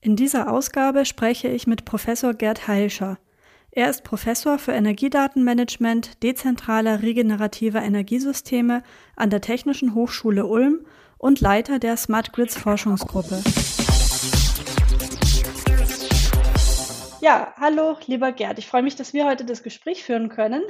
In 0.00 0.14
dieser 0.14 0.52
Ausgabe 0.52 1.04
spreche 1.04 1.48
ich 1.48 1.66
mit 1.66 1.84
Professor 1.84 2.34
Gerd 2.34 2.68
Heilscher. 2.68 3.18
Er 3.70 3.90
ist 3.90 4.04
Professor 4.04 4.58
für 4.58 4.72
Energiedatenmanagement 4.72 6.22
dezentraler 6.22 7.02
regenerativer 7.02 7.82
Energiesysteme 7.82 8.82
an 9.16 9.30
der 9.30 9.40
Technischen 9.40 9.94
Hochschule 9.94 10.46
Ulm 10.46 10.86
und 11.18 11.40
Leiter 11.40 11.78
der 11.78 11.96
Smart 11.96 12.32
Grids 12.32 12.56
Forschungsgruppe. 12.56 13.42
Ja, 17.20 17.54
hallo, 17.58 17.96
lieber 18.06 18.32
Gerd. 18.32 18.58
Ich 18.58 18.68
freue 18.68 18.82
mich, 18.82 18.96
dass 18.96 19.12
wir 19.12 19.26
heute 19.26 19.44
das 19.44 19.62
Gespräch 19.62 20.04
führen 20.04 20.28
können. 20.28 20.62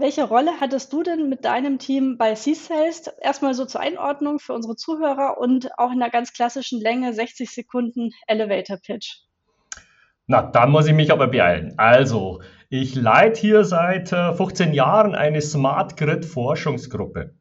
Welche 0.00 0.22
Rolle 0.22 0.52
hattest 0.60 0.92
du 0.92 1.02
denn 1.02 1.28
mit 1.28 1.44
deinem 1.44 1.80
Team 1.80 2.18
bei 2.18 2.34
C-Sales? 2.34 3.08
Erstmal 3.20 3.54
so 3.54 3.64
zur 3.64 3.80
Einordnung 3.80 4.38
für 4.38 4.52
unsere 4.52 4.76
Zuhörer 4.76 5.38
und 5.38 5.76
auch 5.76 5.90
in 5.90 5.98
der 5.98 6.10
ganz 6.10 6.32
klassischen 6.32 6.80
Länge 6.80 7.12
60 7.12 7.50
Sekunden 7.50 8.10
Elevator 8.28 8.76
Pitch. 8.76 9.22
Na, 10.28 10.42
da 10.42 10.66
muss 10.66 10.86
ich 10.86 10.94
mich 10.94 11.10
aber 11.10 11.26
beeilen. 11.26 11.74
Also, 11.78 12.42
ich 12.68 12.94
leite 12.94 13.40
hier 13.40 13.64
seit 13.64 14.10
15 14.10 14.70
äh, 14.70 14.74
Jahren 14.76 15.16
eine 15.16 15.40
Smart 15.40 15.96
Grid 15.96 16.24
Forschungsgruppe. 16.24 17.34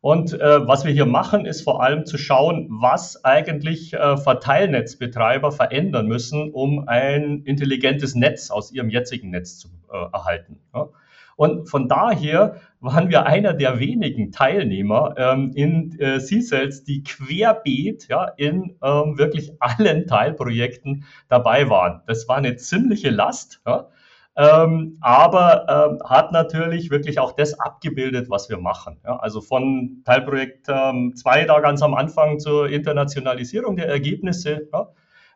Und 0.00 0.34
äh, 0.34 0.66
was 0.66 0.84
wir 0.84 0.92
hier 0.92 1.06
machen, 1.06 1.46
ist 1.46 1.62
vor 1.62 1.82
allem 1.82 2.06
zu 2.06 2.18
schauen, 2.18 2.66
was 2.70 3.24
eigentlich 3.24 3.94
äh, 3.94 4.16
Verteilnetzbetreiber 4.16 5.52
verändern 5.52 6.08
müssen, 6.08 6.50
um 6.50 6.88
ein 6.88 7.42
intelligentes 7.44 8.16
Netz 8.16 8.50
aus 8.50 8.72
ihrem 8.72 8.90
jetzigen 8.90 9.30
Netz 9.30 9.58
zu 9.58 9.68
äh, 9.90 9.96
erhalten. 10.12 10.60
Ja? 10.74 10.88
Und 11.36 11.68
von 11.68 11.88
daher 11.88 12.60
waren 12.80 13.08
wir 13.08 13.26
einer 13.26 13.54
der 13.54 13.78
wenigen 13.78 14.30
Teilnehmer 14.30 15.14
ähm, 15.16 15.52
in 15.54 15.98
äh, 15.98 16.20
C-Cells, 16.20 16.84
die 16.84 17.02
querbeet 17.02 18.08
ja, 18.08 18.26
in 18.36 18.76
ähm, 18.82 19.18
wirklich 19.18 19.52
allen 19.60 20.06
Teilprojekten 20.06 21.04
dabei 21.28 21.68
waren. 21.70 22.02
Das 22.06 22.28
war 22.28 22.36
eine 22.36 22.56
ziemliche 22.56 23.10
Last. 23.10 23.60
Ja. 23.66 23.88
Ähm, 24.36 24.98
aber 25.00 25.66
ähm, 25.68 26.08
hat 26.08 26.32
natürlich 26.32 26.90
wirklich 26.90 27.20
auch 27.20 27.32
das 27.32 27.58
abgebildet, 27.60 28.28
was 28.28 28.48
wir 28.48 28.58
machen. 28.58 28.98
Ja, 29.04 29.16
also 29.16 29.40
von 29.40 30.02
Teilprojekt 30.04 30.66
2 30.66 30.80
ähm, 30.82 31.14
da 31.46 31.60
ganz 31.60 31.82
am 31.82 31.94
Anfang 31.94 32.40
zur 32.40 32.68
Internationalisierung 32.68 33.76
der 33.76 33.88
Ergebnisse, 33.88 34.68
ja, 34.72 34.88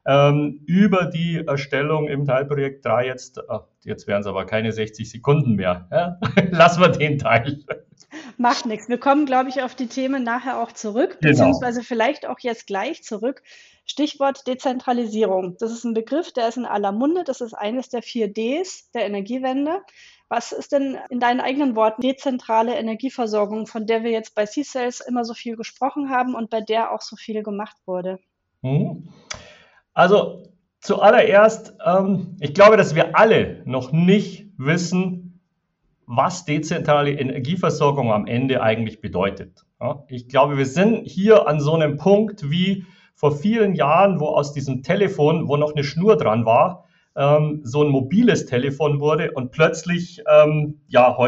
ähm, 0.08 0.62
über 0.66 1.04
die 1.04 1.44
Erstellung 1.46 2.08
im 2.08 2.24
Teilprojekt 2.24 2.84
3 2.86 3.06
jetzt, 3.06 3.38
ach, 3.50 3.64
jetzt 3.84 4.06
wären 4.06 4.22
es 4.22 4.26
aber 4.26 4.46
keine 4.46 4.72
60 4.72 5.08
Sekunden 5.08 5.54
mehr. 5.54 5.86
Ja? 5.92 6.18
Lassen 6.50 6.80
wir 6.80 6.88
den 6.88 7.18
Teil. 7.18 7.62
Macht 8.38 8.64
nichts. 8.64 8.88
Wir 8.88 8.98
kommen, 8.98 9.26
glaube 9.26 9.50
ich, 9.50 9.62
auf 9.62 9.74
die 9.74 9.86
Themen 9.86 10.24
nachher 10.24 10.62
auch 10.62 10.72
zurück, 10.72 11.18
genau. 11.20 11.32
beziehungsweise 11.32 11.82
vielleicht 11.82 12.26
auch 12.26 12.38
jetzt 12.40 12.66
gleich 12.66 13.04
zurück. 13.04 13.42
Stichwort 13.84 14.46
Dezentralisierung. 14.46 15.56
Das 15.58 15.72
ist 15.72 15.84
ein 15.84 15.92
Begriff, 15.92 16.32
der 16.32 16.48
ist 16.48 16.56
in 16.56 16.64
aller 16.64 16.92
Munde. 16.92 17.24
Das 17.24 17.42
ist 17.42 17.52
eines 17.52 17.90
der 17.90 18.00
vier 18.00 18.32
Ds 18.32 18.90
der 18.92 19.04
Energiewende. 19.04 19.82
Was 20.30 20.52
ist 20.52 20.72
denn 20.72 20.98
in 21.10 21.20
deinen 21.20 21.40
eigenen 21.40 21.76
Worten 21.76 22.00
dezentrale 22.00 22.76
Energieversorgung, 22.76 23.66
von 23.66 23.86
der 23.86 24.04
wir 24.04 24.10
jetzt 24.10 24.34
bei 24.34 24.46
C-Cells 24.46 25.00
immer 25.00 25.24
so 25.24 25.34
viel 25.34 25.56
gesprochen 25.56 26.08
haben 26.08 26.34
und 26.34 26.48
bei 26.48 26.62
der 26.62 26.92
auch 26.92 27.02
so 27.02 27.16
viel 27.16 27.42
gemacht 27.42 27.76
wurde? 27.84 28.18
Hm. 28.62 29.08
Also 29.98 30.44
zuallererst, 30.78 31.74
ähm, 31.84 32.36
ich 32.38 32.54
glaube, 32.54 32.76
dass 32.76 32.94
wir 32.94 33.18
alle 33.18 33.62
noch 33.64 33.90
nicht 33.90 34.46
wissen, 34.56 35.40
was 36.06 36.44
dezentrale 36.44 37.10
Energieversorgung 37.10 38.12
am 38.12 38.28
Ende 38.28 38.62
eigentlich 38.62 39.00
bedeutet. 39.00 39.64
Ja, 39.80 40.04
ich 40.06 40.28
glaube, 40.28 40.56
wir 40.56 40.66
sind 40.66 41.04
hier 41.04 41.48
an 41.48 41.58
so 41.58 41.74
einem 41.74 41.96
Punkt 41.96 42.48
wie 42.48 42.84
vor 43.16 43.32
vielen 43.32 43.74
Jahren, 43.74 44.20
wo 44.20 44.26
aus 44.26 44.52
diesem 44.52 44.84
Telefon, 44.84 45.48
wo 45.48 45.56
noch 45.56 45.72
eine 45.72 45.82
Schnur 45.82 46.16
dran 46.16 46.46
war, 46.46 46.84
ähm, 47.16 47.62
so 47.64 47.82
ein 47.82 47.88
mobiles 47.88 48.46
Telefon 48.46 49.00
wurde 49.00 49.32
und 49.32 49.50
plötzlich 49.50 50.22
ähm, 50.30 50.80
ja 50.86 51.18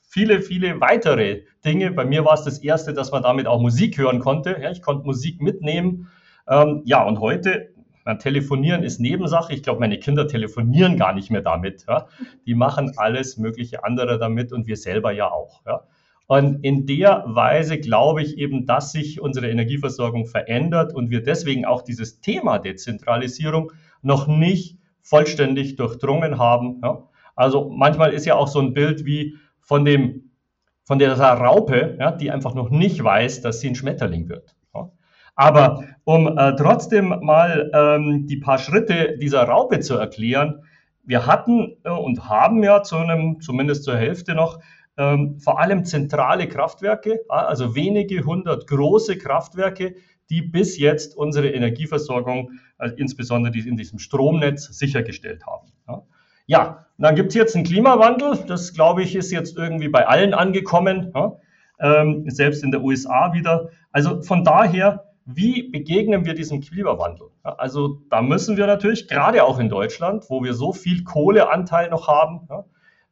viele, 0.00 0.40
viele 0.40 0.80
weitere 0.80 1.42
Dinge. 1.66 1.90
Bei 1.90 2.06
mir 2.06 2.24
war 2.24 2.32
es 2.32 2.44
das 2.44 2.60
erste, 2.60 2.94
dass 2.94 3.12
man 3.12 3.22
damit 3.22 3.46
auch 3.46 3.60
Musik 3.60 3.98
hören 3.98 4.20
konnte. 4.20 4.56
Ja, 4.58 4.70
ich 4.70 4.80
konnte 4.80 5.04
Musik 5.04 5.42
mitnehmen. 5.42 6.08
Ähm, 6.48 6.80
ja, 6.86 7.04
und 7.04 7.20
heute 7.20 7.75
na, 8.06 8.14
telefonieren 8.14 8.84
ist 8.84 9.00
Nebensache. 9.00 9.52
Ich 9.52 9.64
glaube, 9.64 9.80
meine 9.80 9.98
Kinder 9.98 10.28
telefonieren 10.28 10.96
gar 10.96 11.12
nicht 11.12 11.30
mehr 11.30 11.42
damit. 11.42 11.84
Ja. 11.88 12.06
Die 12.46 12.54
machen 12.54 12.92
alles 12.96 13.36
mögliche 13.36 13.82
andere 13.84 14.18
damit 14.18 14.52
und 14.52 14.68
wir 14.68 14.76
selber 14.76 15.10
ja 15.10 15.30
auch. 15.30 15.60
Ja. 15.66 15.82
Und 16.28 16.64
in 16.64 16.86
der 16.86 17.24
Weise 17.26 17.78
glaube 17.78 18.22
ich 18.22 18.38
eben, 18.38 18.64
dass 18.64 18.92
sich 18.92 19.20
unsere 19.20 19.50
Energieversorgung 19.50 20.26
verändert 20.26 20.94
und 20.94 21.10
wir 21.10 21.22
deswegen 21.22 21.64
auch 21.64 21.82
dieses 21.82 22.20
Thema 22.20 22.58
Dezentralisierung 22.58 23.72
noch 24.02 24.28
nicht 24.28 24.78
vollständig 25.02 25.74
durchdrungen 25.74 26.38
haben. 26.38 26.80
Ja. 26.84 27.08
Also 27.34 27.68
manchmal 27.68 28.12
ist 28.12 28.24
ja 28.24 28.36
auch 28.36 28.48
so 28.48 28.60
ein 28.60 28.72
Bild 28.72 29.04
wie 29.04 29.36
von 29.60 29.84
dem 29.84 30.30
von 30.84 31.00
der 31.00 31.18
Raupe, 31.18 31.96
ja, 31.98 32.12
die 32.12 32.30
einfach 32.30 32.54
noch 32.54 32.70
nicht 32.70 33.02
weiß, 33.02 33.40
dass 33.40 33.58
sie 33.58 33.70
ein 33.70 33.74
Schmetterling 33.74 34.28
wird. 34.28 34.54
Aber 35.36 35.84
um 36.04 36.36
äh, 36.36 36.56
trotzdem 36.56 37.08
mal 37.20 37.70
ähm, 37.74 38.26
die 38.26 38.38
paar 38.38 38.58
Schritte 38.58 39.16
dieser 39.18 39.44
Raupe 39.44 39.80
zu 39.80 39.94
erklären, 39.96 40.64
wir 41.04 41.26
hatten 41.26 41.76
äh, 41.84 41.90
und 41.90 42.28
haben 42.28 42.62
ja 42.64 42.82
zu 42.82 42.96
einem, 42.96 43.40
zumindest 43.40 43.84
zur 43.84 43.96
Hälfte 43.96 44.34
noch, 44.34 44.58
ähm, 44.96 45.38
vor 45.38 45.60
allem 45.60 45.84
zentrale 45.84 46.48
Kraftwerke, 46.48 47.20
also 47.28 47.74
wenige 47.74 48.24
hundert 48.24 48.66
große 48.66 49.18
Kraftwerke, 49.18 49.94
die 50.30 50.42
bis 50.42 50.78
jetzt 50.78 51.16
unsere 51.16 51.50
Energieversorgung, 51.50 52.52
äh, 52.78 52.90
insbesondere 52.96 53.52
die 53.52 53.68
in 53.68 53.76
diesem 53.76 53.98
Stromnetz, 53.98 54.64
sichergestellt 54.64 55.46
haben. 55.46 55.72
Ja. 55.86 56.02
Ja, 56.48 56.86
dann 56.96 57.16
gibt 57.16 57.30
es 57.30 57.34
jetzt 57.34 57.56
einen 57.56 57.64
Klimawandel. 57.64 58.38
Das, 58.46 58.72
glaube 58.72 59.02
ich, 59.02 59.16
ist 59.16 59.32
jetzt 59.32 59.56
irgendwie 59.56 59.88
bei 59.88 60.06
allen 60.06 60.32
angekommen, 60.32 61.12
ja? 61.14 61.32
ähm, 61.80 62.24
selbst 62.30 62.62
in 62.62 62.70
der 62.70 62.82
USA 62.82 63.32
wieder. 63.34 63.68
Also 63.90 64.22
von 64.22 64.44
daher 64.44 65.04
wie 65.26 65.64
begegnen 65.64 66.24
wir 66.24 66.32
diesem 66.34 66.60
Klimawandel? 66.60 67.30
Also 67.42 68.00
da 68.10 68.22
müssen 68.22 68.56
wir 68.56 68.68
natürlich, 68.68 69.08
gerade 69.08 69.42
auch 69.42 69.58
in 69.58 69.68
Deutschland, 69.68 70.26
wo 70.28 70.44
wir 70.44 70.54
so 70.54 70.72
viel 70.72 71.02
Kohleanteil 71.02 71.90
noch 71.90 72.06
haben, 72.06 72.46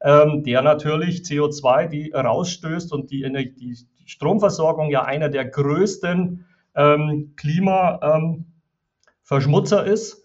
ähm, 0.01 0.45
der 0.45 0.63
natürlich 0.63 1.23
CO2 1.23 1.89
die 1.89 2.13
rausstößt 2.13 2.93
und 2.93 3.11
die, 3.11 3.23
die 3.59 3.77
Stromversorgung 4.07 4.91
ja 4.91 5.03
einer 5.05 5.29
der 5.29 5.47
größten 5.47 6.47
ähm, 6.77 7.33
Klimaverschmutzer 7.37 9.87
ähm, 9.87 9.93
ist, 9.93 10.23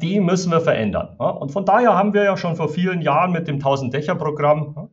die 0.00 0.20
müssen 0.20 0.50
wir 0.50 0.62
verändern. 0.62 1.16
Und 1.18 1.52
von 1.52 1.66
daher 1.66 1.94
haben 1.94 2.14
wir 2.14 2.22
ja 2.22 2.38
schon 2.38 2.56
vor 2.56 2.70
vielen 2.70 3.02
Jahren 3.02 3.32
mit 3.32 3.48
dem 3.48 3.58
1000-Dächer-Programm 3.58 4.88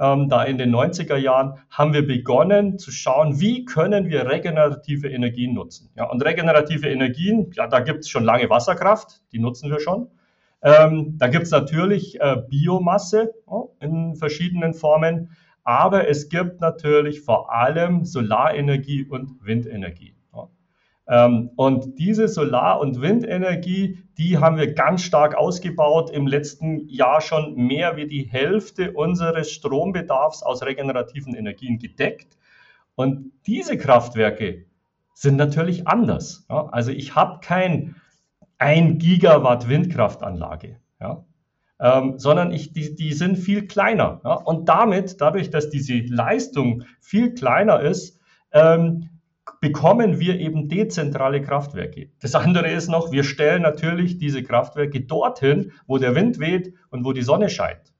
ähm, 0.00 0.28
da 0.28 0.42
in 0.44 0.58
den 0.58 0.74
90er 0.74 1.16
Jahren, 1.16 1.58
haben 1.70 1.92
wir 1.92 2.06
begonnen 2.06 2.78
zu 2.78 2.90
schauen, 2.90 3.38
wie 3.38 3.64
können 3.64 4.08
wir 4.08 4.26
regenerative 4.26 5.08
Energien 5.08 5.54
nutzen. 5.54 5.90
Ja, 5.94 6.08
und 6.08 6.24
regenerative 6.24 6.88
Energien, 6.88 7.50
ja, 7.54 7.66
da 7.66 7.80
gibt 7.80 8.00
es 8.00 8.08
schon 8.08 8.24
lange 8.24 8.48
Wasserkraft, 8.48 9.22
die 9.32 9.38
nutzen 9.38 9.70
wir 9.70 9.80
schon. 9.80 10.08
Ähm, 10.62 11.16
da 11.18 11.28
gibt 11.28 11.44
es 11.44 11.50
natürlich 11.50 12.20
äh, 12.20 12.36
Biomasse 12.48 13.34
oh, 13.46 13.70
in 13.80 14.16
verschiedenen 14.16 14.74
Formen, 14.74 15.30
aber 15.64 16.08
es 16.08 16.28
gibt 16.28 16.60
natürlich 16.60 17.20
vor 17.20 17.52
allem 17.52 18.04
Solarenergie 18.04 19.04
und 19.04 19.44
Windenergie. 19.44 20.14
Ähm, 21.10 21.50
und 21.56 21.98
diese 21.98 22.28
Solar- 22.28 22.80
und 22.80 23.02
Windenergie, 23.02 23.98
die 24.16 24.38
haben 24.38 24.56
wir 24.56 24.72
ganz 24.74 25.02
stark 25.02 25.34
ausgebaut. 25.34 26.10
Im 26.10 26.28
letzten 26.28 26.88
Jahr 26.88 27.20
schon 27.20 27.56
mehr 27.56 27.96
wie 27.96 28.06
die 28.06 28.22
Hälfte 28.22 28.92
unseres 28.92 29.50
Strombedarfs 29.50 30.44
aus 30.44 30.62
regenerativen 30.62 31.34
Energien 31.34 31.80
gedeckt. 31.80 32.38
Und 32.94 33.32
diese 33.46 33.76
Kraftwerke 33.76 34.66
sind 35.14 35.36
natürlich 35.36 35.88
anders. 35.88 36.46
Also 36.48 36.92
ich 36.92 37.16
habe 37.16 37.40
kein 37.40 37.96
1 38.58 39.02
Gigawatt 39.02 39.68
Windkraftanlage, 39.68 40.76
ähm, 41.80 42.18
sondern 42.18 42.52
ich, 42.52 42.72
die, 42.72 42.94
die 42.94 43.12
sind 43.14 43.36
viel 43.36 43.66
kleiner. 43.66 44.20
Und 44.44 44.68
damit, 44.68 45.20
dadurch, 45.20 45.50
dass 45.50 45.70
diese 45.70 45.98
Leistung 45.98 46.84
viel 47.00 47.34
kleiner 47.34 47.80
ist, 47.80 48.20
ähm, 48.52 49.09
bekommen 49.60 50.18
wir 50.18 50.40
eben 50.40 50.68
dezentrale 50.68 51.42
Kraftwerke. 51.42 52.08
Das 52.20 52.34
andere 52.34 52.70
ist 52.70 52.88
noch, 52.88 53.12
wir 53.12 53.24
stellen 53.24 53.62
natürlich 53.62 54.18
diese 54.18 54.42
Kraftwerke 54.42 55.02
dorthin, 55.02 55.72
wo 55.86 55.98
der 55.98 56.14
Wind 56.14 56.38
weht 56.38 56.74
und 56.90 57.04
wo 57.04 57.12
die 57.12 57.22
Sonne 57.22 57.50
scheint. 57.50 57.92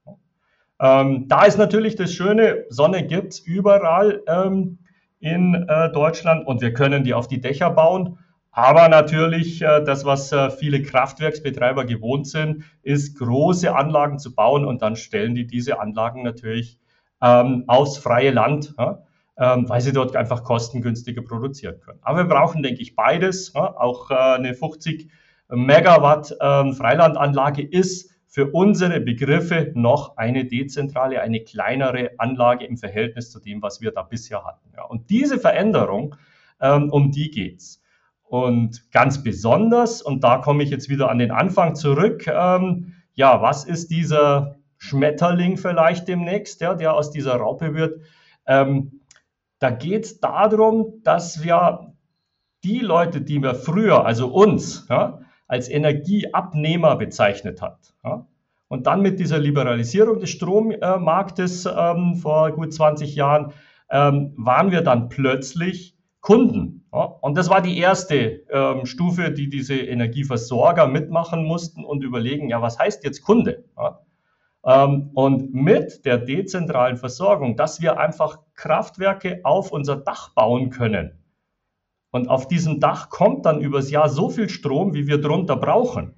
Ähm, 0.81 1.29
da 1.29 1.45
ist 1.45 1.59
natürlich 1.59 1.97
das 1.97 2.15
Schöne, 2.15 2.65
Sonne 2.71 3.07
gibt 3.07 3.35
es 3.35 3.41
überall 3.41 4.23
ähm, 4.27 4.79
in 5.19 5.55
äh, 5.69 5.93
Deutschland 5.93 6.47
und 6.47 6.63
wir 6.63 6.73
können 6.73 7.05
die 7.05 7.13
auf 7.13 7.29
die 7.29 7.43
Dächer 7.43 7.71
bauen. 7.71 8.19
Aber 8.53 8.89
natürlich, 8.89 9.61
äh, 9.61 9.85
das, 9.85 10.07
was 10.07 10.33
äh, 10.33 10.51
viele 10.51 10.83
Kraftwerksbetreiber 10.83 11.85
gewohnt 11.85 12.27
sind, 12.27 12.65
ist 12.83 13.19
große 13.19 13.75
Anlagen 13.75 14.19
zu 14.19 14.35
bauen 14.35 14.65
und 14.65 14.81
dann 14.81 14.97
stellen 14.97 15.35
die 15.35 15.47
diese 15.47 15.79
Anlagen 15.79 16.23
natürlich 16.23 16.79
ähm, 17.23 17.65
aufs 17.67 17.99
freie 17.99 18.31
Land. 18.31 18.75
Ja? 18.79 19.03
Ähm, 19.41 19.69
weil 19.71 19.81
sie 19.81 19.93
dort 19.93 20.15
einfach 20.17 20.45
kostengünstiger 20.45 21.23
produzieren 21.23 21.81
können. 21.81 21.99
Aber 22.03 22.19
wir 22.19 22.25
brauchen, 22.25 22.63
denke 22.63 22.83
ich, 22.83 22.95
beides. 22.95 23.55
Auch 23.55 24.11
äh, 24.11 24.15
eine 24.15 24.53
50 24.53 25.11
Megawatt 25.49 26.37
ähm, 26.41 26.75
Freilandanlage 26.75 27.63
ist 27.63 28.11
für 28.27 28.51
unsere 28.51 29.01
Begriffe 29.01 29.73
noch 29.75 30.19
eine 30.19 30.45
dezentrale, 30.45 31.23
eine 31.23 31.41
kleinere 31.41 32.11
Anlage 32.19 32.67
im 32.67 32.77
Verhältnis 32.77 33.31
zu 33.31 33.41
dem, 33.41 33.63
was 33.63 33.81
wir 33.81 33.93
da 33.93 34.03
bisher 34.03 34.45
hatten. 34.45 34.71
Und 34.89 35.09
diese 35.09 35.39
Veränderung, 35.39 36.15
ähm, 36.61 36.91
um 36.91 37.11
die 37.11 37.31
geht's. 37.31 37.83
Und 38.23 38.93
ganz 38.93 39.25
besonders, 39.25 40.03
und 40.03 40.23
da 40.23 40.37
komme 40.37 40.63
ich 40.63 40.71
jetzt 40.71 40.89
wieder 40.89 41.11
an 41.11 41.19
den 41.19 41.33
Anfang 41.33 41.75
zurück, 41.75 42.27
ja, 42.27 43.43
was 43.43 43.65
ist 43.65 43.91
dieser 43.91 44.55
Schmetterling 44.79 45.57
vielleicht 45.57 46.07
demnächst, 46.07 46.61
ja, 46.61 46.75
der 46.75 46.95
aus 46.95 47.11
dieser 47.11 47.35
Raupe 47.35 47.75
wird? 47.75 48.01
Ähm, 48.47 49.00
da 49.61 49.71
geht 49.71 50.05
es 50.05 50.21
darum, 50.21 51.01
dass 51.05 51.45
wir 51.45 51.95
die 52.65 52.81
Leute, 52.81 53.21
die 53.21 53.41
wir 53.43 53.55
früher, 53.55 54.05
also 54.05 54.29
uns, 54.29 54.87
ja, 54.91 55.21
als 55.47 55.69
Energieabnehmer 55.69 56.97
bezeichnet 56.97 57.63
hat, 57.63 57.95
ja, 58.05 58.27
und 58.71 58.87
dann 58.87 59.03
mit 59.03 59.19
dieser 59.19 59.39
Liberalisierung 59.39 60.21
des 60.21 60.31
Strommarktes 60.31 61.67
ähm, 61.67 62.15
vor 62.15 62.53
gut 62.53 62.73
20 62.73 63.17
Jahren 63.17 63.53
ähm, 63.91 64.33
waren 64.37 64.71
wir 64.71 64.83
dann 64.83 65.09
plötzlich 65.09 65.97
Kunden. 66.21 66.85
Ja? 66.93 67.03
Und 67.03 67.37
das 67.37 67.51
war 67.51 67.63
die 67.63 67.77
erste 67.79 68.45
ähm, 68.49 68.87
Stufe, 68.87 69.33
die 69.33 69.49
diese 69.49 69.75
Energieversorger 69.75 70.87
mitmachen 70.87 71.45
mussten 71.45 71.85
und 71.85 72.05
überlegen, 72.05 72.49
ja, 72.49 72.63
was 72.63 72.79
heißt 72.79 73.03
jetzt 73.05 73.23
Kunde? 73.23 73.65
Ja? 73.77 73.99
Ähm, 74.65 75.11
und 75.15 75.55
mit 75.55 76.05
der 76.05 76.19
dezentralen 76.19 76.97
Versorgung, 76.97 77.57
dass 77.57 77.81
wir 77.81 77.99
einfach 77.99 78.41
Kraftwerke 78.55 79.41
auf 79.45 79.73
unser 79.73 79.97
Dach 79.97 80.35
bauen 80.35 80.71
können. 80.71 81.13
Und 82.11 82.29
auf 82.29 82.49
diesem 82.49 82.81
Dach 82.81 83.09
kommt 83.09 83.47
dann 83.47 83.61
übers 83.61 83.91
Jahr 83.91 84.09
so 84.09 84.31
viel 84.31 84.49
Strom, 84.49 84.95
wie 84.95 85.07
wir 85.07 85.21
drunter 85.21 85.57
brauchen. 85.57 86.15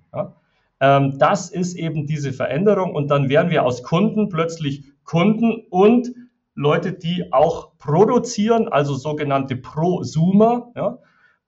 Ähm, 0.80 1.18
das 1.18 1.50
ist 1.50 1.74
eben 1.74 2.06
diese 2.06 2.32
Veränderung. 2.32 2.94
Und 2.94 3.08
dann 3.08 3.28
werden 3.28 3.50
wir 3.50 3.64
aus 3.64 3.82
Kunden 3.82 4.28
plötzlich 4.28 4.84
Kunden 5.04 5.62
und 5.70 6.12
Leute, 6.54 6.92
die 6.92 7.32
auch 7.32 7.78
produzieren, 7.78 8.68
also 8.68 8.94
sogenannte 8.94 9.56
Prosumer, 9.56 10.72
ja, 10.74 10.98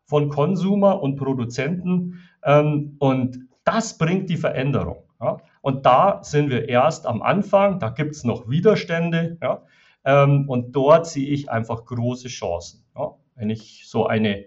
von 0.05 0.29
Konsumer 0.29 1.03
und 1.03 1.17
Produzenten. 1.17 2.21
Ähm, 2.45 2.97
und 3.01 3.49
das 3.65 3.99
bringt 3.99 4.31
die 4.31 4.37
Veränderung. 4.37 5.05
Ja. 5.21 5.39
Und 5.65 5.87
da 5.87 6.19
sind 6.23 6.51
wir 6.51 6.69
erst 6.69 7.07
am 7.07 7.23
Anfang, 7.23 7.79
da 7.79 7.89
gibt 7.89 8.15
es 8.15 8.23
noch 8.23 8.51
Widerstände. 8.51 9.39
Ja. 9.43 9.63
Ähm, 10.05 10.45
und 10.47 10.77
dort 10.77 11.07
sehe 11.07 11.27
ich 11.27 11.51
einfach 11.51 11.87
große 11.87 12.29
Chancen. 12.29 12.85
Ja. 12.95 13.15
Wenn 13.35 13.49
ich 13.49 13.85
so 13.87 14.07
eine 14.07 14.45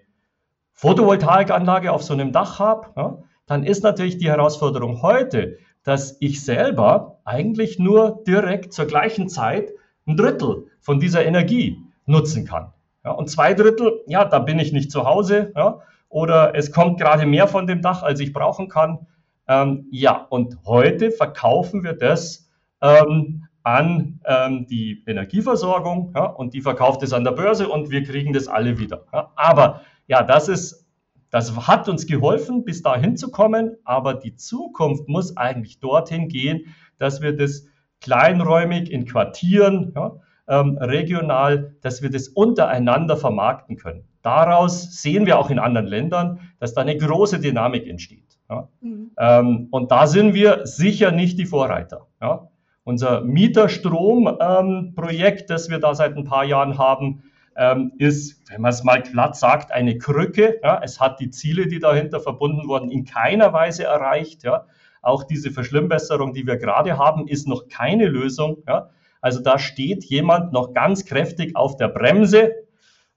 Photovoltaikanlage 0.74 1.92
auf 1.92 2.04
so 2.04 2.14
einem 2.14 2.32
Dach 2.32 2.60
habe, 2.60 2.90
ja, 2.96 3.18
dann 3.48 3.64
ist 3.64 3.84
natürlich 3.84 4.20
die 4.20 4.30
Herausforderung 4.30 5.02
heute, 5.02 5.58
dass 5.82 6.18
ich 6.20 6.46
selber 6.46 7.20
eigentlich 7.26 7.80
nur 7.80 8.22
direkt 8.28 8.72
zur 8.72 8.86
gleichen 8.86 9.28
Zeit 9.28 9.72
ein 10.06 10.18
Drittel 10.18 10.68
von 10.80 11.00
dieser 11.00 11.26
Energie 11.26 11.82
nutzen 12.06 12.46
kann. 12.46 12.74
Ja, 13.04 13.14
und 13.14 13.28
zwei 13.32 13.56
Drittel, 13.56 14.04
ja, 14.06 14.24
da 14.24 14.38
bin 14.38 14.60
ich 14.60 14.72
nicht 14.72 14.92
zu 14.92 15.06
Hause, 15.06 15.52
ja, 15.56 15.80
oder 16.10 16.54
es 16.54 16.72
kommt 16.72 17.00
gerade 17.00 17.26
mehr 17.26 17.48
von 17.48 17.66
dem 17.66 17.82
Dach, 17.82 18.04
als 18.04 18.20
ich 18.20 18.34
brauchen 18.34 18.70
kann. 18.70 19.08
Ähm, 19.48 19.88
ja, 19.92 20.28
und 20.30 20.58
heute 20.66 21.12
verkaufen 21.12 21.84
wir 21.84 21.94
das 21.94 22.50
ähm, 22.82 23.48
an 23.64 24.20
ähm, 24.26 24.66
die 24.68 25.04
Energieversorgung 25.06 26.14
ja, 26.16 26.26
und 26.26 26.54
die 26.54 26.62
verkauft 26.62 27.04
es 27.04 27.14
an 27.14 27.24
der 27.24 27.32
Börse 27.32 27.68
und 27.68 27.90
wir 27.90 28.04
kriegen 28.04 28.34
das 28.34 28.48
alle 28.48 28.80
wieder. 28.80 29.06
Ja. 29.12 29.32
Aber 29.36 29.82
ja, 30.08 30.24
das 30.24 30.48
ist, 30.48 30.86
das 31.30 31.68
hat 31.68 31.90
uns 31.90 32.08
geholfen, 32.08 32.64
bis 32.64 32.82
dahin 32.82 33.18
zu 33.18 33.30
kommen, 33.30 33.76
aber 33.84 34.14
die 34.14 34.36
Zukunft 34.36 35.08
muss 35.10 35.36
eigentlich 35.36 35.80
dorthin 35.80 36.30
gehen, 36.30 36.76
dass 36.98 37.22
wir 37.22 37.36
das 37.36 37.68
kleinräumig 38.00 38.92
in 38.92 39.06
Quartieren, 39.06 39.92
ja, 39.96 40.16
ähm, 40.48 40.78
regional, 40.78 41.76
dass 41.82 42.02
wir 42.02 42.10
das 42.10 42.30
untereinander 42.30 43.18
vermarkten 43.18 43.76
können. 43.76 44.08
Daraus 44.22 45.02
sehen 45.02 45.26
wir 45.26 45.38
auch 45.40 45.50
in 45.50 45.60
anderen 45.60 45.88
Ländern, 45.88 46.40
dass 46.60 46.74
da 46.74 46.82
eine 46.82 46.98
große 46.98 47.40
Dynamik 47.40 47.88
entsteht. 47.88 48.27
Ja? 48.50 48.68
Mhm. 48.82 49.12
Ähm, 49.18 49.68
und 49.72 49.92
da 49.92 50.08
sind 50.08 50.34
wir 50.34 50.66
sicher 50.66 51.12
nicht 51.12 51.38
die 51.40 51.46
Vorreiter. 51.46 52.08
Ja? 52.22 52.48
Unser 52.84 53.22
Mieterstrom-Projekt, 53.22 55.42
ähm, 55.42 55.48
das 55.48 55.70
wir 55.70 55.80
da 55.80 55.96
seit 55.96 56.16
ein 56.16 56.24
paar 56.24 56.46
Jahren 56.46 56.78
haben, 56.78 57.24
ähm, 57.56 57.92
ist, 57.98 58.50
wenn 58.50 58.62
man 58.62 58.70
es 58.70 58.84
mal 58.84 59.02
platt 59.02 59.36
sagt, 59.36 59.72
eine 59.72 59.98
Krücke. 59.98 60.60
Ja? 60.64 60.80
Es 60.84 61.00
hat 61.00 61.20
die 61.20 61.30
Ziele, 61.30 61.68
die 61.68 61.80
dahinter 61.80 62.20
verbunden 62.20 62.68
wurden, 62.68 62.92
in 62.92 63.06
keiner 63.06 63.54
Weise 63.54 63.86
erreicht. 63.86 64.44
Ja? 64.44 64.66
Auch 65.02 65.24
diese 65.24 65.52
Verschlimmbesserung, 65.52 66.34
die 66.34 66.48
wir 66.48 66.58
gerade 66.58 66.98
haben, 66.98 67.28
ist 67.28 67.48
noch 67.48 67.68
keine 67.68 68.08
Lösung. 68.08 68.64
Ja? 68.68 68.90
Also 69.22 69.42
da 69.42 69.60
steht 69.60 70.06
jemand 70.06 70.54
noch 70.54 70.74
ganz 70.74 71.06
kräftig 71.06 71.56
auf 71.56 71.76
der 71.76 71.90
Bremse 71.90 72.54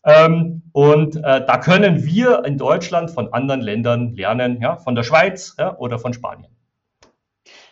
ähm, 0.04 0.59
und 0.72 1.16
äh, 1.16 1.44
da 1.44 1.58
können 1.58 2.04
wir 2.04 2.44
in 2.44 2.58
Deutschland 2.58 3.10
von 3.10 3.32
anderen 3.32 3.60
Ländern 3.60 4.14
lernen, 4.14 4.60
ja, 4.60 4.76
von 4.76 4.94
der 4.94 5.02
Schweiz 5.02 5.54
ja, 5.58 5.76
oder 5.76 5.98
von 5.98 6.12
Spanien. 6.12 6.54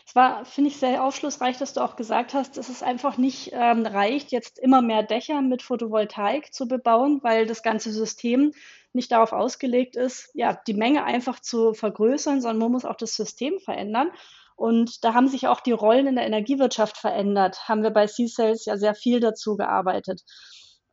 Es 0.06 0.14
war, 0.14 0.46
finde 0.46 0.70
ich, 0.70 0.78
sehr 0.78 1.04
aufschlussreich, 1.04 1.58
dass 1.58 1.74
du 1.74 1.82
auch 1.82 1.94
gesagt 1.94 2.32
hast, 2.32 2.56
dass 2.56 2.70
es 2.70 2.82
einfach 2.82 3.18
nicht 3.18 3.50
ähm, 3.52 3.84
reicht, 3.84 4.32
jetzt 4.32 4.58
immer 4.58 4.80
mehr 4.80 5.02
Dächer 5.02 5.42
mit 5.42 5.60
Photovoltaik 5.60 6.54
zu 6.54 6.66
bebauen, 6.66 7.20
weil 7.22 7.46
das 7.46 7.62
ganze 7.62 7.92
System 7.92 8.52
nicht 8.94 9.12
darauf 9.12 9.32
ausgelegt 9.32 9.96
ist, 9.96 10.30
ja, 10.32 10.58
die 10.66 10.72
Menge 10.72 11.04
einfach 11.04 11.40
zu 11.40 11.74
vergrößern, 11.74 12.40
sondern 12.40 12.58
man 12.58 12.72
muss 12.72 12.86
auch 12.86 12.96
das 12.96 13.14
System 13.14 13.58
verändern. 13.60 14.10
Und 14.56 15.04
da 15.04 15.12
haben 15.12 15.28
sich 15.28 15.46
auch 15.46 15.60
die 15.60 15.72
Rollen 15.72 16.06
in 16.06 16.16
der 16.16 16.26
Energiewirtschaft 16.26 16.96
verändert. 16.96 17.68
Haben 17.68 17.82
wir 17.82 17.90
bei 17.90 18.06
C-Sales 18.06 18.64
ja 18.64 18.76
sehr 18.76 18.94
viel 18.94 19.20
dazu 19.20 19.56
gearbeitet. 19.56 20.24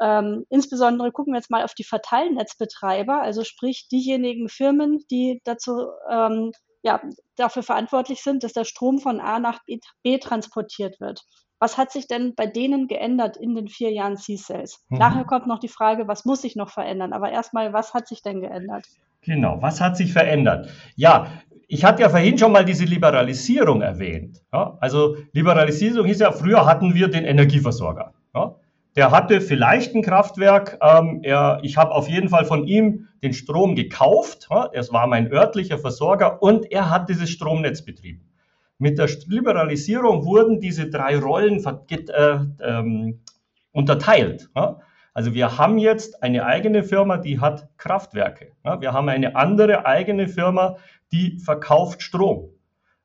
Ähm, 0.02 0.46
insbesondere 0.50 1.12
gucken 1.12 1.34
wir 1.34 1.40
jetzt 1.40 1.52
mal 1.52 1.64
auf 1.64 1.74
die 1.74 1.84
Verteilnetzbetreiber, 1.84 3.22
also 3.22 3.44
sprich 3.44 3.88
diejenigen 3.90 4.50
Firmen, 4.50 5.04
die 5.10 5.42
dazu 5.46 5.88
ähm, 6.10 6.52
ja, 6.84 7.02
dafür 7.36 7.64
verantwortlich 7.64 8.22
sind, 8.22 8.44
dass 8.44 8.54
der 8.54 8.64
Strom 8.64 9.00
von 9.00 9.20
A 9.20 9.40
nach 9.40 9.64
B, 9.66 9.80
B 10.04 10.18
transportiert 10.20 11.00
wird. 11.00 11.25
Was 11.60 11.78
hat 11.78 11.92
sich 11.92 12.08
denn 12.08 12.36
bei 12.36 12.46
denen 12.46 12.88
geändert 12.88 13.38
in 13.38 13.56
den 13.56 13.70
vier 13.70 13.92
Jahren 13.92 14.18
C-Sales? 14.18 14.84
Mhm. 14.90 14.98
Nachher 15.00 15.24
kommt 15.24 15.48
noch 15.48 15.60
die 15.60 15.70
Frage, 15.70 16.08
was 16.08 16.25
muss 16.25 16.42
sich 16.42 16.56
noch 16.56 16.70
verändern? 16.70 17.14
Aber 17.14 17.32
erstmal, 17.32 17.74
was 17.74 17.94
hat 17.94 18.08
sich 18.08 18.22
denn 18.22 18.42
geändert? 18.42 18.86
Genau, 19.22 19.60
was 19.62 19.82
hat 19.82 19.98
sich 19.98 20.14
verändert? 20.14 20.70
Ja, 20.96 21.42
ich 21.68 21.84
hatte 21.84 22.04
ja 22.04 22.10
vorhin 22.10 22.38
schon 22.38 22.52
mal 22.52 22.66
diese 22.66 22.86
Liberalisierung 22.86 23.82
erwähnt. 23.82 24.44
Ja, 24.54 24.78
also 24.80 25.18
Liberalisierung 25.32 26.06
ist 26.06 26.22
ja, 26.22 26.32
früher 26.32 26.66
hatten 26.66 26.94
wir 26.94 27.08
den 27.08 27.25
Energieversorger. 27.25 28.14
Ja, 28.36 28.56
der 28.96 29.12
hatte 29.12 29.42
vielleicht 29.42 29.94
ein 29.94 30.02
Kraftwerk. 30.02 30.78
Ähm, 30.82 31.20
er, 31.24 31.60
ich 31.64 31.78
habe 31.78 31.92
auf 31.92 32.08
jeden 32.08 32.30
Fall 32.30 32.46
von 32.46 32.66
ihm 32.66 33.08
den 33.22 33.34
Strom 33.34 33.75
gekauft. 33.75 34.48
Es 34.74 34.94
war 34.94 35.08
mein 35.08 35.32
örtlicher 35.32 35.78
Versorger 35.78 36.42
und 36.42 36.72
er 36.72 36.90
hat 36.90 37.10
dieses 37.10 37.30
Stromnetz 37.30 37.84
betrieben. 37.84 38.32
Mit 38.78 38.98
der 38.98 39.10
Liberalisierung 39.28 40.25
wurden 40.25 40.60
diese 40.60 40.90
drei 40.90 41.18
Rollen 41.18 41.64
äh, 41.90 42.40
ähm, 42.62 43.22
unterteilt. 43.72 44.50
Also 45.14 45.34
wir 45.34 45.58
haben 45.58 45.78
jetzt 45.78 46.22
eine 46.24 46.46
eigene 46.46 46.84
Firma, 46.84 47.18
die 47.18 47.40
hat 47.40 47.70
Kraftwerke. 47.78 48.52
Wir 48.80 48.92
haben 48.92 49.08
eine 49.08 49.38
andere 49.38 49.86
eigene 49.86 50.28
Firma, 50.28 50.75
die 51.14 51.40
verkauft 51.40 52.02
Strom. 52.02 52.50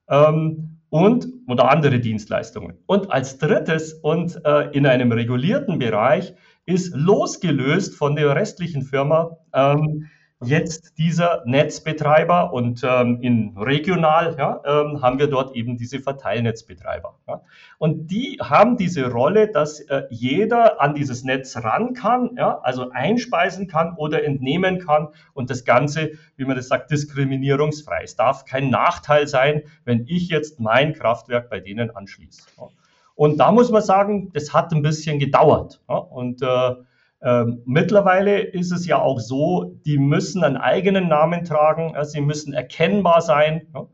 Ähm, 0.08 0.79
und 0.90 1.26
oder 1.48 1.70
andere 1.70 2.00
Dienstleistungen. 2.00 2.74
Und 2.86 3.10
als 3.10 3.38
drittes 3.38 3.94
und 3.94 4.40
äh, 4.44 4.70
in 4.72 4.86
einem 4.86 5.12
regulierten 5.12 5.78
Bereich 5.78 6.34
ist 6.66 6.94
losgelöst 6.94 7.94
von 7.94 8.16
der 8.16 8.34
restlichen 8.34 8.82
Firma 8.82 9.36
ähm, 9.54 10.08
jetzt 10.42 10.96
dieser 10.96 11.42
Netzbetreiber 11.44 12.52
und 12.52 12.82
ähm, 12.82 13.18
in 13.20 13.56
regional 13.58 14.36
ja, 14.38 14.60
ähm, 14.64 15.02
haben 15.02 15.18
wir 15.18 15.26
dort 15.26 15.54
eben 15.54 15.76
diese 15.76 16.00
Verteilnetzbetreiber. 16.00 17.14
Ja. 17.28 17.42
Und 17.78 18.10
die 18.10 18.38
haben 18.40 18.78
diese 18.78 19.10
Rolle, 19.10 19.48
dass 19.48 19.80
äh, 19.80 20.04
jeder 20.08 20.80
an 20.80 20.94
dieses 20.94 21.24
Netz 21.24 21.56
ran 21.58 21.92
kann, 21.92 22.36
ja, 22.38 22.58
also 22.62 22.90
einspeisen 22.90 23.68
kann 23.68 23.94
oder 23.96 24.24
entnehmen 24.24 24.78
kann 24.78 25.08
und 25.34 25.50
das 25.50 25.66
Ganze, 25.66 26.12
wie 26.36 26.46
man 26.46 26.56
das 26.56 26.68
sagt, 26.68 26.90
diskriminierungsfrei. 26.90 28.02
Es 28.04 28.16
darf 28.16 28.46
kein 28.46 28.70
Nachteil 28.70 29.26
sein, 29.26 29.62
wenn 29.84 30.06
ich 30.06 30.28
jetzt 30.28 30.58
mein 30.58 30.94
Kraftwerk 30.94 31.50
bei 31.50 31.60
denen 31.60 31.94
anschließe. 31.94 32.42
Ja. 32.56 32.68
Und 33.14 33.36
da 33.36 33.52
muss 33.52 33.70
man 33.70 33.82
sagen, 33.82 34.32
das 34.32 34.54
hat 34.54 34.72
ein 34.72 34.80
bisschen 34.80 35.18
gedauert. 35.18 35.82
Ja. 35.86 35.96
Und 35.96 36.40
äh, 36.40 36.74
ähm, 37.22 37.62
mittlerweile 37.66 38.40
ist 38.40 38.72
es 38.72 38.86
ja 38.86 39.00
auch 39.00 39.20
so, 39.20 39.76
die 39.84 39.98
müssen 39.98 40.42
einen 40.42 40.56
eigenen 40.56 41.08
Namen 41.08 41.44
tragen, 41.44 41.92
ja, 41.94 42.04
sie 42.04 42.20
müssen 42.20 42.54
erkennbar 42.54 43.20
sein. 43.20 43.68
Ja. 43.74 43.86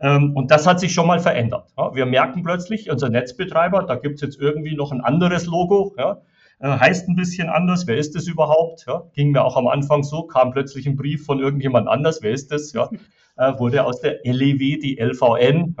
Ähm, 0.00 0.36
und 0.36 0.50
das 0.50 0.66
hat 0.66 0.80
sich 0.80 0.92
schon 0.92 1.06
mal 1.06 1.20
verändert. 1.20 1.72
Ja. 1.78 1.94
Wir 1.94 2.04
merken 2.04 2.42
plötzlich, 2.42 2.90
unser 2.90 3.08
Netzbetreiber, 3.08 3.84
da 3.84 3.96
gibt 3.96 4.16
es 4.16 4.20
jetzt 4.20 4.40
irgendwie 4.40 4.76
noch 4.76 4.92
ein 4.92 5.00
anderes 5.00 5.46
Logo, 5.46 5.94
ja, 5.96 6.20
äh, 6.58 6.68
heißt 6.68 7.08
ein 7.08 7.16
bisschen 7.16 7.48
anders. 7.48 7.86
Wer 7.86 7.96
ist 7.96 8.14
das 8.14 8.26
überhaupt? 8.26 8.84
Ja, 8.86 9.04
ging 9.14 9.30
mir 9.30 9.44
auch 9.44 9.56
am 9.56 9.66
Anfang 9.66 10.02
so, 10.02 10.24
kam 10.24 10.50
plötzlich 10.50 10.86
ein 10.86 10.96
Brief 10.96 11.24
von 11.24 11.40
irgendjemand 11.40 11.88
anders. 11.88 12.20
Wer 12.22 12.32
ist 12.32 12.52
das? 12.52 12.72
Ja, 12.74 12.90
äh, 13.36 13.58
wurde 13.58 13.84
aus 13.84 14.00
der 14.00 14.18
LEW 14.24 14.78
die 14.78 14.98
LVN. 15.00 15.74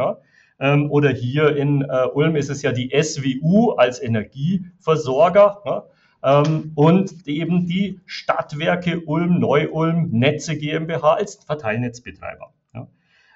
Ähm, 0.60 0.90
oder 0.90 1.10
hier 1.10 1.56
in 1.56 1.82
äh, 1.82 2.06
Ulm 2.14 2.36
ist 2.36 2.48
es 2.48 2.62
ja 2.62 2.72
die 2.72 2.90
SWU 3.02 3.72
als 3.72 4.00
Energieversorger. 4.00 5.90
Ähm, 6.24 6.72
und 6.74 7.28
eben 7.28 7.66
die 7.66 8.00
Stadtwerke 8.06 9.02
Ulm, 9.02 9.38
Neu-Ulm, 9.40 10.08
Netze 10.10 10.56
GmbH 10.56 11.12
als 11.14 11.34
Verteilnetzbetreiber. 11.44 12.54
Ja. 12.72 12.88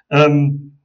Ähm, 0.09 0.79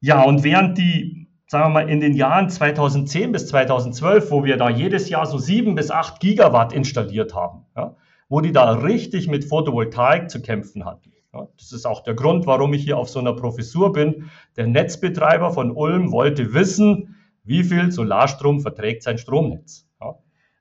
ja, 0.00 0.22
und 0.22 0.42
während 0.42 0.78
die, 0.78 1.28
sagen 1.46 1.66
wir 1.66 1.82
mal, 1.82 1.90
in 1.90 2.00
den 2.00 2.14
Jahren 2.14 2.48
2010 2.48 3.32
bis 3.32 3.46
2012, 3.48 4.30
wo 4.30 4.42
wir 4.42 4.56
da 4.56 4.70
jedes 4.70 5.10
Jahr 5.10 5.26
so 5.26 5.36
sieben 5.36 5.74
bis 5.74 5.90
acht 5.90 6.20
Gigawatt 6.20 6.72
installiert 6.72 7.34
haben, 7.34 7.66
ja, 7.76 7.94
wo 8.30 8.40
die 8.40 8.52
da 8.52 8.72
richtig 8.72 9.28
mit 9.28 9.44
Photovoltaik 9.44 10.30
zu 10.30 10.40
kämpfen 10.40 10.86
hatten. 10.86 11.12
Ja, 11.34 11.46
das 11.58 11.72
ist 11.72 11.86
auch 11.86 12.02
der 12.02 12.14
Grund, 12.14 12.46
warum 12.46 12.72
ich 12.72 12.84
hier 12.84 12.96
auf 12.96 13.10
so 13.10 13.20
einer 13.20 13.34
Professur 13.34 13.92
bin. 13.92 14.30
Der 14.56 14.66
Netzbetreiber 14.66 15.52
von 15.52 15.72
Ulm 15.72 16.10
wollte 16.10 16.54
wissen, 16.54 17.16
wie 17.44 17.64
viel 17.64 17.92
Solarstrom 17.92 18.60
verträgt 18.60 19.02
sein 19.02 19.18
Stromnetz. 19.18 19.86
Ja. 20.00 20.14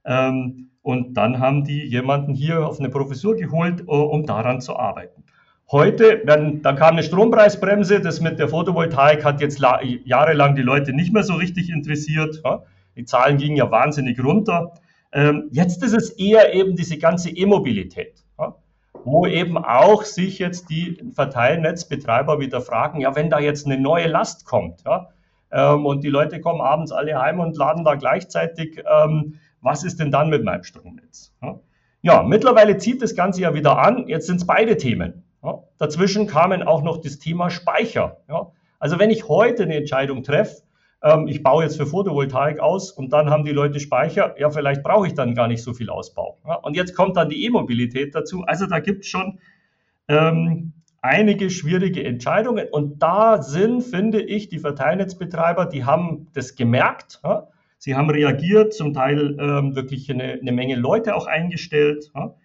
Ähm, 0.06 0.68
und 0.81 1.15
dann 1.15 1.39
haben 1.39 1.63
die 1.63 1.83
jemanden 1.83 2.33
hier 2.33 2.65
auf 2.67 2.79
eine 2.79 2.89
Professur 2.89 3.36
geholt, 3.36 3.81
äh, 3.81 3.83
um 3.86 4.25
daran 4.25 4.62
zu 4.62 4.77
arbeiten. 4.77 5.24
Heute, 5.71 6.24
dann, 6.25 6.63
dann 6.63 6.75
kam 6.77 6.93
eine 6.93 7.03
Strompreisbremse, 7.03 8.01
das 8.01 8.21
mit 8.21 8.39
der 8.39 8.50
Photovoltaik 8.50 9.24
hat 9.24 9.39
jetzt 9.39 9.59
jahrelang 9.59 10.55
die 10.55 10.63
Leute 10.63 10.93
nicht 10.93 11.13
mehr 11.13 11.21
so 11.21 11.36
richtig 11.36 11.69
interessiert. 11.69 12.41
Die 12.95 13.05
Zahlen 13.05 13.38
gingen 13.38 13.55
ja 13.55 13.69
wahnsinnig 13.69 14.24
runter. 14.24 14.74
Ähm, 15.12 15.48
jetzt 15.51 15.83
ist 15.83 15.93
es 15.93 16.09
eher 16.12 16.55
eben 16.55 16.75
diese 16.75 16.98
ganze 16.98 17.29
E-Mobilität, 17.29 18.24
wo 19.03 19.27
eben 19.27 19.59
auch 19.59 20.03
sich 20.03 20.39
jetzt 20.39 20.71
die 20.71 20.98
Verteilnetzbetreiber 21.13 22.39
wieder 22.39 22.62
fragen, 22.62 23.01
ja, 23.01 23.15
wenn 23.15 23.29
da 23.29 23.39
jetzt 23.39 23.67
eine 23.67 23.77
neue 23.77 24.07
Last 24.07 24.45
kommt, 24.45 24.83
ähm, 25.51 25.86
und 25.86 26.03
die 26.03 26.09
Leute 26.09 26.41
kommen 26.41 26.62
abends 26.62 26.91
alle 26.91 27.19
heim 27.19 27.39
und 27.39 27.57
laden 27.57 27.83
da 27.83 27.95
gleichzeitig 27.95 28.83
ähm, 28.88 29.39
was 29.62 29.84
ist 29.84 30.00
denn 30.00 30.12
dann 30.12 30.30
mit 30.30 30.44
meinem 30.44 30.63
Stromnetz? 30.63 31.34
Ja, 31.42 31.60
ja 32.01 32.24
mittlerweile 32.24 32.78
zieht 32.78 33.01
das 33.01 33.16
Ganze 33.16 33.42
ja 33.42 33.54
wieder 33.54 33.78
an. 33.80 34.08
Jetzt 34.08 34.28
sind 34.28 34.38
es 34.38 34.48
beide 34.48 34.78
Themen. 34.78 35.24
Ja, 35.44 35.60
dazwischen 35.78 36.28
kamen 36.28 36.63
auch 36.63 36.84
noch 36.84 36.98
das 36.98 37.20
Thema 37.20 37.50
Speicher. 37.50 38.18
Ja, 38.28 38.51
also 38.80 39.00
wenn 39.00 39.10
ich 39.10 39.28
heute 39.28 39.63
eine 39.63 39.75
Entscheidung 39.75 40.24
treffe, 40.24 40.63
ähm, 41.01 41.28
ich 41.28 41.44
baue 41.44 41.63
jetzt 41.63 41.78
für 41.78 41.86
Photovoltaik 41.86 42.60
aus 42.60 42.92
und 42.92 43.13
dann 43.13 43.30
haben 43.30 43.46
die 43.46 43.51
Leute 43.51 43.80
Speicher, 43.80 44.36
ja, 44.39 44.50
vielleicht 44.50 44.84
brauche 44.84 45.08
ich 45.08 45.13
dann 45.13 45.36
gar 45.36 45.48
nicht 45.48 45.63
so 45.63 45.74
viel 45.74 45.89
Ausbau. 45.89 46.38
Ja, 46.46 46.56
und 46.56 46.75
jetzt 46.75 46.96
kommt 46.96 47.18
dann 47.18 47.30
die 47.30 47.46
E-Mobilität 47.46 48.16
dazu. 48.16 48.44
Also 48.44 48.66
da 48.66 48.80
gibt 48.80 49.06
es 49.06 49.08
schon 49.08 49.39
ähm, 50.08 50.74
einige 51.01 51.50
schwierige 51.50 52.04
Entscheidungen 52.04 52.68
und 52.70 53.01
da 53.01 53.42
sind, 53.42 53.82
finde 53.82 54.22
ich, 54.22 54.50
die 54.50 54.60
Verteilnetzbetreiber, 54.60 55.66
die 55.66 55.86
haben 55.86 56.28
das 56.34 56.56
gemerkt. 56.56 57.22
Sie 57.79 57.95
haben 57.95 58.09
reagiert, 58.09 58.74
zum 58.74 58.93
Teil 58.93 59.38
ähm, 59.39 59.75
wirklich 59.75 60.12
eine, 60.12 60.33
eine, 60.33 60.51
Menge 60.51 60.75
Leute 60.75 61.15
auch 61.15 61.27
eingestellt. 61.27 62.12
Ja? 62.13 62.36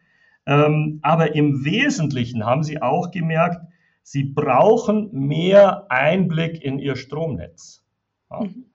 Ähm, 0.46 1.00
aber 1.02 1.34
im 1.34 1.64
Wesentlichen 1.64 2.46
haben 2.46 2.62
Sie 2.62 2.80
auch 2.80 3.10
gemerkt, 3.10 3.60
Sie 4.02 4.22
brauchen 4.22 5.10
mehr 5.12 5.86
Einblick 5.90 6.62
in 6.62 6.78
Ihr 6.78 6.94
Stromnetz. 6.94 7.84
Ja? 8.30 8.44
Mhm. 8.44 8.66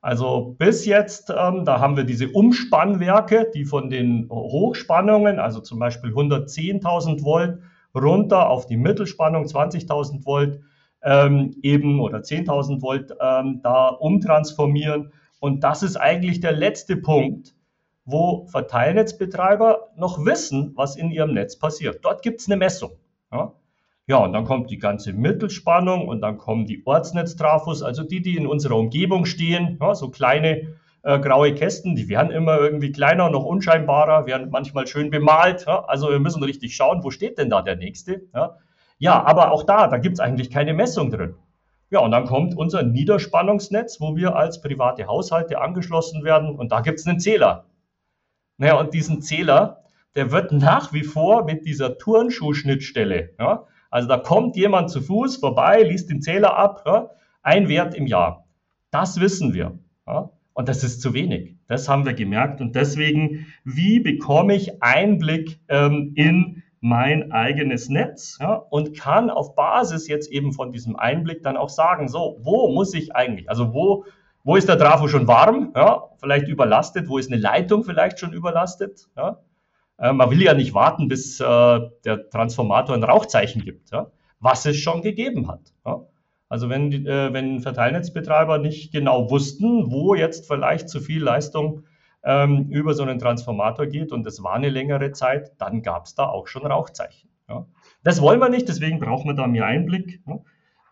Also 0.00 0.54
bis 0.58 0.86
jetzt, 0.86 1.32
ähm, 1.36 1.64
da 1.64 1.80
haben 1.80 1.96
wir 1.96 2.04
diese 2.04 2.28
Umspannwerke, 2.28 3.50
die 3.52 3.64
von 3.64 3.90
den 3.90 4.28
Hochspannungen, 4.28 5.38
also 5.40 5.60
zum 5.60 5.78
Beispiel 5.78 6.10
110.000 6.10 7.24
Volt, 7.24 7.58
runter 7.94 8.50
auf 8.50 8.66
die 8.66 8.76
Mittelspannung 8.76 9.46
20.000 9.46 10.24
Volt 10.26 10.60
ähm, 11.02 11.56
eben 11.62 12.00
oder 12.00 12.18
10.000 12.18 12.82
Volt 12.82 13.16
ähm, 13.20 13.60
da 13.62 13.88
umtransformieren. 13.88 15.10
Und 15.44 15.62
das 15.62 15.82
ist 15.82 15.96
eigentlich 15.96 16.40
der 16.40 16.52
letzte 16.52 16.96
Punkt, 16.96 17.54
wo 18.06 18.46
Verteilnetzbetreiber 18.46 19.90
noch 19.94 20.24
wissen, 20.24 20.72
was 20.74 20.96
in 20.96 21.10
ihrem 21.10 21.34
Netz 21.34 21.58
passiert. 21.58 22.02
Dort 22.02 22.22
gibt 22.22 22.40
es 22.40 22.46
eine 22.46 22.56
Messung. 22.56 22.92
Ja? 23.30 23.52
ja, 24.06 24.16
und 24.24 24.32
dann 24.32 24.46
kommt 24.46 24.70
die 24.70 24.78
ganze 24.78 25.12
Mittelspannung 25.12 26.08
und 26.08 26.22
dann 26.22 26.38
kommen 26.38 26.64
die 26.64 26.80
Ortsnetztrafos, 26.86 27.82
also 27.82 28.04
die, 28.04 28.22
die 28.22 28.38
in 28.38 28.46
unserer 28.46 28.76
Umgebung 28.76 29.26
stehen, 29.26 29.76
ja, 29.82 29.94
so 29.94 30.08
kleine 30.08 30.78
äh, 31.02 31.18
graue 31.18 31.52
Kästen, 31.52 31.94
die 31.94 32.08
werden 32.08 32.30
immer 32.30 32.58
irgendwie 32.58 32.90
kleiner, 32.90 33.28
noch 33.28 33.44
unscheinbarer, 33.44 34.24
werden 34.24 34.48
manchmal 34.48 34.86
schön 34.86 35.10
bemalt. 35.10 35.66
Ja? 35.66 35.84
Also 35.84 36.08
wir 36.08 36.20
müssen 36.20 36.42
richtig 36.42 36.74
schauen, 36.74 37.04
wo 37.04 37.10
steht 37.10 37.36
denn 37.36 37.50
da 37.50 37.60
der 37.60 37.76
nächste. 37.76 38.22
Ja, 38.34 38.56
ja 38.96 39.22
aber 39.22 39.52
auch 39.52 39.64
da, 39.64 39.88
da 39.88 39.98
gibt 39.98 40.14
es 40.14 40.20
eigentlich 40.20 40.48
keine 40.48 40.72
Messung 40.72 41.10
drin. 41.10 41.34
Ja, 41.90 42.00
und 42.00 42.10
dann 42.10 42.24
kommt 42.24 42.56
unser 42.56 42.82
Niederspannungsnetz, 42.82 44.00
wo 44.00 44.16
wir 44.16 44.34
als 44.36 44.60
private 44.60 45.06
Haushalte 45.06 45.60
angeschlossen 45.60 46.24
werden 46.24 46.56
und 46.56 46.72
da 46.72 46.80
gibt 46.80 46.98
es 46.98 47.06
einen 47.06 47.20
Zähler. 47.20 47.66
Naja, 48.56 48.78
und 48.78 48.94
diesen 48.94 49.22
Zähler, 49.22 49.84
der 50.14 50.32
wird 50.32 50.52
nach 50.52 50.92
wie 50.92 51.02
vor 51.02 51.44
mit 51.44 51.66
dieser 51.66 51.98
Turnschuhschnittstelle, 51.98 53.30
ja, 53.38 53.66
also 53.94 54.08
da 54.08 54.16
kommt 54.16 54.56
jemand 54.56 54.90
zu 54.90 55.00
Fuß 55.00 55.36
vorbei, 55.36 55.84
liest 55.84 56.10
den 56.10 56.20
Zähler 56.20 56.56
ab, 56.56 56.82
ja, 56.84 57.10
ein 57.42 57.68
Wert 57.68 57.94
im 57.94 58.08
Jahr. 58.08 58.44
Das 58.90 59.20
wissen 59.20 59.54
wir. 59.54 59.78
Ja, 60.04 60.30
und 60.52 60.68
das 60.68 60.82
ist 60.82 61.00
zu 61.00 61.14
wenig. 61.14 61.54
Das 61.68 61.88
haben 61.88 62.04
wir 62.04 62.14
gemerkt. 62.14 62.60
Und 62.60 62.74
deswegen, 62.74 63.46
wie 63.62 64.00
bekomme 64.00 64.56
ich 64.56 64.82
Einblick 64.82 65.60
ähm, 65.68 66.12
in 66.16 66.63
mein 66.84 67.32
eigenes 67.32 67.88
Netz 67.88 68.36
ja, 68.42 68.56
und 68.56 68.94
kann 68.94 69.30
auf 69.30 69.54
Basis 69.54 70.06
jetzt 70.06 70.30
eben 70.30 70.52
von 70.52 70.70
diesem 70.70 70.96
Einblick 70.96 71.42
dann 71.42 71.56
auch 71.56 71.70
sagen, 71.70 72.08
so, 72.08 72.36
wo 72.42 72.70
muss 72.74 72.92
ich 72.92 73.16
eigentlich, 73.16 73.48
also 73.48 73.72
wo, 73.72 74.04
wo 74.42 74.56
ist 74.56 74.68
der 74.68 74.76
Trafo 74.76 75.08
schon 75.08 75.26
warm, 75.26 75.72
ja, 75.74 76.10
vielleicht 76.18 76.46
überlastet, 76.46 77.08
wo 77.08 77.16
ist 77.16 77.32
eine 77.32 77.40
Leitung 77.40 77.84
vielleicht 77.84 78.18
schon 78.18 78.34
überlastet, 78.34 79.08
ja. 79.16 79.38
Äh, 79.96 80.12
man 80.12 80.28
will 80.30 80.42
ja 80.42 80.52
nicht 80.52 80.74
warten, 80.74 81.08
bis 81.08 81.40
äh, 81.40 81.44
der 82.04 82.28
Transformator 82.28 82.94
ein 82.94 83.02
Rauchzeichen 83.02 83.62
gibt, 83.62 83.90
ja, 83.90 84.10
was 84.38 84.66
es 84.66 84.76
schon 84.76 85.00
gegeben 85.00 85.48
hat. 85.48 85.72
Also 86.50 86.68
wenn, 86.68 86.92
äh, 87.06 87.32
wenn 87.32 87.60
Verteilnetzbetreiber 87.60 88.58
nicht 88.58 88.92
genau 88.92 89.30
wussten, 89.30 89.90
wo 89.90 90.14
jetzt 90.14 90.46
vielleicht 90.46 90.90
zu 90.90 91.00
viel 91.00 91.22
Leistung 91.22 91.84
ähm, 92.24 92.68
über 92.70 92.94
so 92.94 93.02
einen 93.02 93.18
Transformator 93.18 93.86
geht 93.86 94.12
und 94.12 94.26
es 94.26 94.42
war 94.42 94.54
eine 94.54 94.70
längere 94.70 95.12
Zeit, 95.12 95.52
dann 95.58 95.82
gab 95.82 96.06
es 96.06 96.14
da 96.14 96.26
auch 96.26 96.46
schon 96.46 96.66
Rauchzeichen. 96.66 97.28
Ja. 97.48 97.66
Das 98.02 98.20
wollen 98.20 98.40
wir 98.40 98.48
nicht, 98.48 98.68
deswegen 98.68 98.98
brauchen 98.98 99.28
wir 99.28 99.34
da 99.34 99.46
mehr 99.46 99.66
Einblick. 99.66 100.20
Ja. 100.26 100.40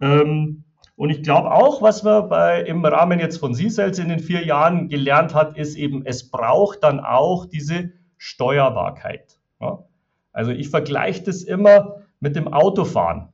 Ähm, 0.01 0.65
und 0.97 1.11
ich 1.11 1.23
glaube 1.23 1.51
auch, 1.51 1.81
was 1.81 2.05
wir 2.05 2.23
bei, 2.23 2.63
im 2.63 2.85
Rahmen 2.85 3.19
jetzt 3.19 3.39
von 3.39 3.55
C-Cells 3.55 3.99
in 3.99 4.09
den 4.09 4.21
vier 4.21 4.45
Jahren 4.45 4.89
gelernt 4.89 5.35
hat, 5.35 5.57
ist 5.57 5.77
eben, 5.77 6.05
es 6.05 6.31
braucht 6.31 6.83
dann 6.83 7.01
auch 7.01 7.47
diese 7.47 7.93
Steuerbarkeit. 8.19 9.39
Ja. 9.61 9.85
Also 10.33 10.51
ich 10.51 10.69
vergleiche 10.69 11.25
das 11.25 11.43
immer 11.43 11.97
mit 12.21 12.37
dem 12.37 12.53
Autofahren. 12.53 13.29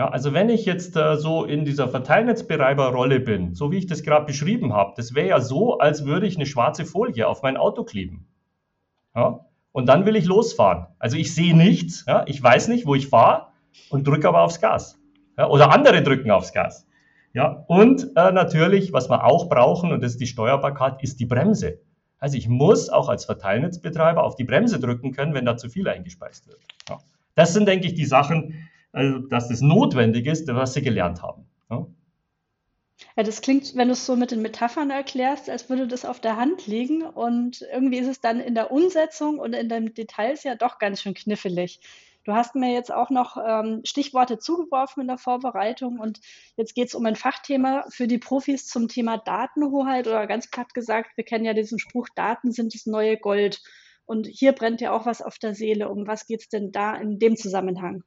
Ja, 0.00 0.08
also 0.08 0.32
wenn 0.32 0.48
ich 0.48 0.64
jetzt 0.64 0.96
äh, 0.96 1.16
so 1.16 1.44
in 1.44 1.66
dieser 1.66 1.86
Verteilnetzbetreiberrolle 1.86 3.20
bin, 3.20 3.54
so 3.54 3.70
wie 3.70 3.76
ich 3.76 3.86
das 3.86 4.02
gerade 4.02 4.24
beschrieben 4.24 4.72
habe, 4.72 4.94
das 4.96 5.14
wäre 5.14 5.28
ja 5.28 5.40
so, 5.42 5.76
als 5.76 6.06
würde 6.06 6.26
ich 6.26 6.36
eine 6.36 6.46
schwarze 6.46 6.86
Folie 6.86 7.28
auf 7.28 7.42
mein 7.42 7.58
Auto 7.58 7.84
kleben. 7.84 8.26
Ja, 9.14 9.44
und 9.72 9.84
dann 9.90 10.06
will 10.06 10.16
ich 10.16 10.24
losfahren. 10.24 10.86
Also 10.98 11.18
ich 11.18 11.34
sehe 11.34 11.54
nichts, 11.54 12.06
ja, 12.08 12.24
ich 12.26 12.42
weiß 12.42 12.68
nicht, 12.68 12.86
wo 12.86 12.94
ich 12.94 13.08
fahre 13.08 13.48
und 13.90 14.06
drücke 14.06 14.26
aber 14.26 14.40
aufs 14.40 14.58
Gas. 14.58 14.98
Ja, 15.36 15.48
oder 15.48 15.70
andere 15.70 16.02
drücken 16.02 16.30
aufs 16.30 16.54
Gas. 16.54 16.86
Ja, 17.34 17.66
und 17.68 18.12
äh, 18.16 18.32
natürlich, 18.32 18.94
was 18.94 19.10
wir 19.10 19.26
auch 19.26 19.50
brauchen, 19.50 19.92
und 19.92 20.02
das 20.02 20.12
ist 20.12 20.20
die 20.22 20.26
Steuerbarkeit, 20.26 21.02
ist 21.02 21.20
die 21.20 21.26
Bremse. 21.26 21.78
Also 22.18 22.38
ich 22.38 22.48
muss 22.48 22.88
auch 22.88 23.10
als 23.10 23.26
Verteilnetzbetreiber 23.26 24.24
auf 24.24 24.34
die 24.34 24.44
Bremse 24.44 24.80
drücken 24.80 25.12
können, 25.12 25.34
wenn 25.34 25.44
da 25.44 25.58
zu 25.58 25.68
viel 25.68 25.86
eingespeist 25.86 26.48
wird. 26.48 26.60
Ja. 26.88 27.00
Das 27.34 27.52
sind, 27.52 27.68
denke 27.68 27.86
ich, 27.86 27.92
die 27.92 28.06
Sachen, 28.06 28.69
also, 28.92 29.18
dass 29.18 29.48
das 29.48 29.60
notwendig 29.60 30.26
ist, 30.26 30.48
was 30.48 30.74
sie 30.74 30.82
gelernt 30.82 31.22
haben. 31.22 31.46
Ja? 31.70 31.86
Ja, 33.16 33.22
das 33.22 33.40
klingt, 33.40 33.74
wenn 33.76 33.88
du 33.88 33.92
es 33.92 34.06
so 34.06 34.16
mit 34.16 34.30
den 34.30 34.42
Metaphern 34.42 34.90
erklärst, 34.90 35.48
als 35.48 35.68
würde 35.68 35.86
das 35.86 36.04
auf 36.04 36.20
der 36.20 36.36
Hand 36.36 36.66
liegen 36.66 37.02
und 37.02 37.62
irgendwie 37.72 37.98
ist 37.98 38.08
es 38.08 38.20
dann 38.20 38.40
in 38.40 38.54
der 38.54 38.70
Umsetzung 38.70 39.38
und 39.38 39.54
in 39.54 39.68
den 39.68 39.94
Details 39.94 40.44
ja 40.44 40.54
doch 40.54 40.78
ganz 40.78 41.02
schön 41.02 41.14
knifflig. 41.14 41.80
Du 42.24 42.34
hast 42.34 42.54
mir 42.54 42.72
jetzt 42.74 42.92
auch 42.92 43.08
noch 43.08 43.38
ähm, 43.42 43.80
Stichworte 43.84 44.38
zugeworfen 44.38 45.00
in 45.00 45.08
der 45.08 45.16
Vorbereitung 45.16 45.98
und 45.98 46.20
jetzt 46.56 46.74
geht 46.74 46.88
es 46.88 46.94
um 46.94 47.06
ein 47.06 47.16
Fachthema 47.16 47.86
für 47.88 48.06
die 48.06 48.18
Profis 48.18 48.66
zum 48.66 48.88
Thema 48.88 49.16
Datenhoheit 49.16 50.06
oder 50.06 50.26
ganz 50.26 50.50
platt 50.50 50.74
gesagt, 50.74 51.16
wir 51.16 51.24
kennen 51.24 51.46
ja 51.46 51.54
diesen 51.54 51.78
Spruch, 51.78 52.08
Daten 52.14 52.52
sind 52.52 52.74
das 52.74 52.84
neue 52.84 53.16
Gold. 53.16 53.62
Und 54.04 54.26
hier 54.26 54.52
brennt 54.52 54.80
ja 54.80 54.92
auch 54.92 55.06
was 55.06 55.22
auf 55.22 55.38
der 55.38 55.54
Seele. 55.54 55.88
Um 55.88 56.06
was 56.06 56.26
geht 56.26 56.40
es 56.40 56.48
denn 56.48 56.72
da 56.72 56.96
in 56.96 57.18
dem 57.18 57.36
Zusammenhang? 57.36 58.02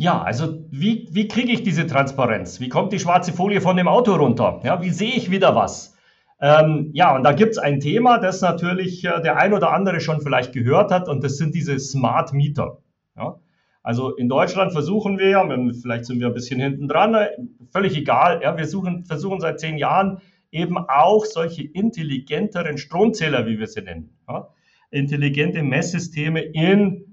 Ja, 0.00 0.22
also 0.22 0.64
wie, 0.70 1.08
wie 1.10 1.28
kriege 1.28 1.52
ich 1.52 1.62
diese 1.62 1.86
Transparenz? 1.86 2.58
Wie 2.58 2.70
kommt 2.70 2.90
die 2.90 2.98
schwarze 2.98 3.34
Folie 3.34 3.60
von 3.60 3.76
dem 3.76 3.86
Auto 3.86 4.14
runter? 4.14 4.62
Ja, 4.64 4.80
wie 4.80 4.88
sehe 4.88 5.12
ich 5.12 5.30
wieder 5.30 5.54
was? 5.54 5.94
Ähm, 6.40 6.88
ja, 6.94 7.14
und 7.14 7.22
da 7.22 7.32
gibt 7.32 7.50
es 7.50 7.58
ein 7.58 7.80
Thema, 7.80 8.16
das 8.16 8.40
natürlich 8.40 9.04
äh, 9.04 9.20
der 9.20 9.36
ein 9.36 9.52
oder 9.52 9.74
andere 9.74 10.00
schon 10.00 10.22
vielleicht 10.22 10.54
gehört 10.54 10.90
hat, 10.90 11.06
und 11.06 11.22
das 11.22 11.36
sind 11.36 11.54
diese 11.54 11.78
Smart 11.78 12.32
Meter. 12.32 12.78
Ja? 13.14 13.40
Also 13.82 14.16
in 14.16 14.30
Deutschland 14.30 14.72
versuchen 14.72 15.18
wir, 15.18 15.46
vielleicht 15.82 16.06
sind 16.06 16.18
wir 16.18 16.28
ein 16.28 16.32
bisschen 16.32 16.60
hinten 16.60 16.88
dran, 16.88 17.14
äh, 17.14 17.28
völlig 17.70 17.94
egal, 17.94 18.40
ja, 18.42 18.56
wir 18.56 18.66
suchen, 18.66 19.04
versuchen 19.04 19.38
seit 19.38 19.60
zehn 19.60 19.76
Jahren 19.76 20.22
eben 20.50 20.78
auch 20.78 21.26
solche 21.26 21.64
intelligenteren 21.64 22.78
Stromzähler, 22.78 23.44
wie 23.46 23.58
wir 23.58 23.66
sie 23.66 23.82
nennen, 23.82 24.16
ja? 24.26 24.48
intelligente 24.90 25.62
Messsysteme 25.62 26.40
in 26.40 27.09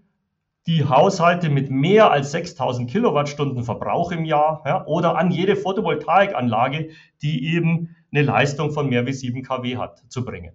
die 0.68 0.86
Haushalte 0.86 1.50
mit 1.50 1.72
mehr 1.72 2.12
als 2.12 2.32
6000 2.32 2.90
Kilowattstunden 2.90 3.64
Verbrauch 3.64 4.12
im 4.12 4.26
Jahr 4.26 4.64
ja, 4.66 4.86
oder 4.86 5.18
an 5.18 5.32
jede 5.32 5.56
Photovoltaikanlage, 5.56 6.90
die 7.22 7.56
eben 7.56 7.96
eine 8.12 8.24
Leistung 8.24 8.72
von 8.72 8.90
mehr 8.90 9.06
wie 9.06 9.14
7 9.14 9.44
kW 9.44 9.78
hat, 9.78 10.04
zu 10.10 10.26
bringen. 10.26 10.52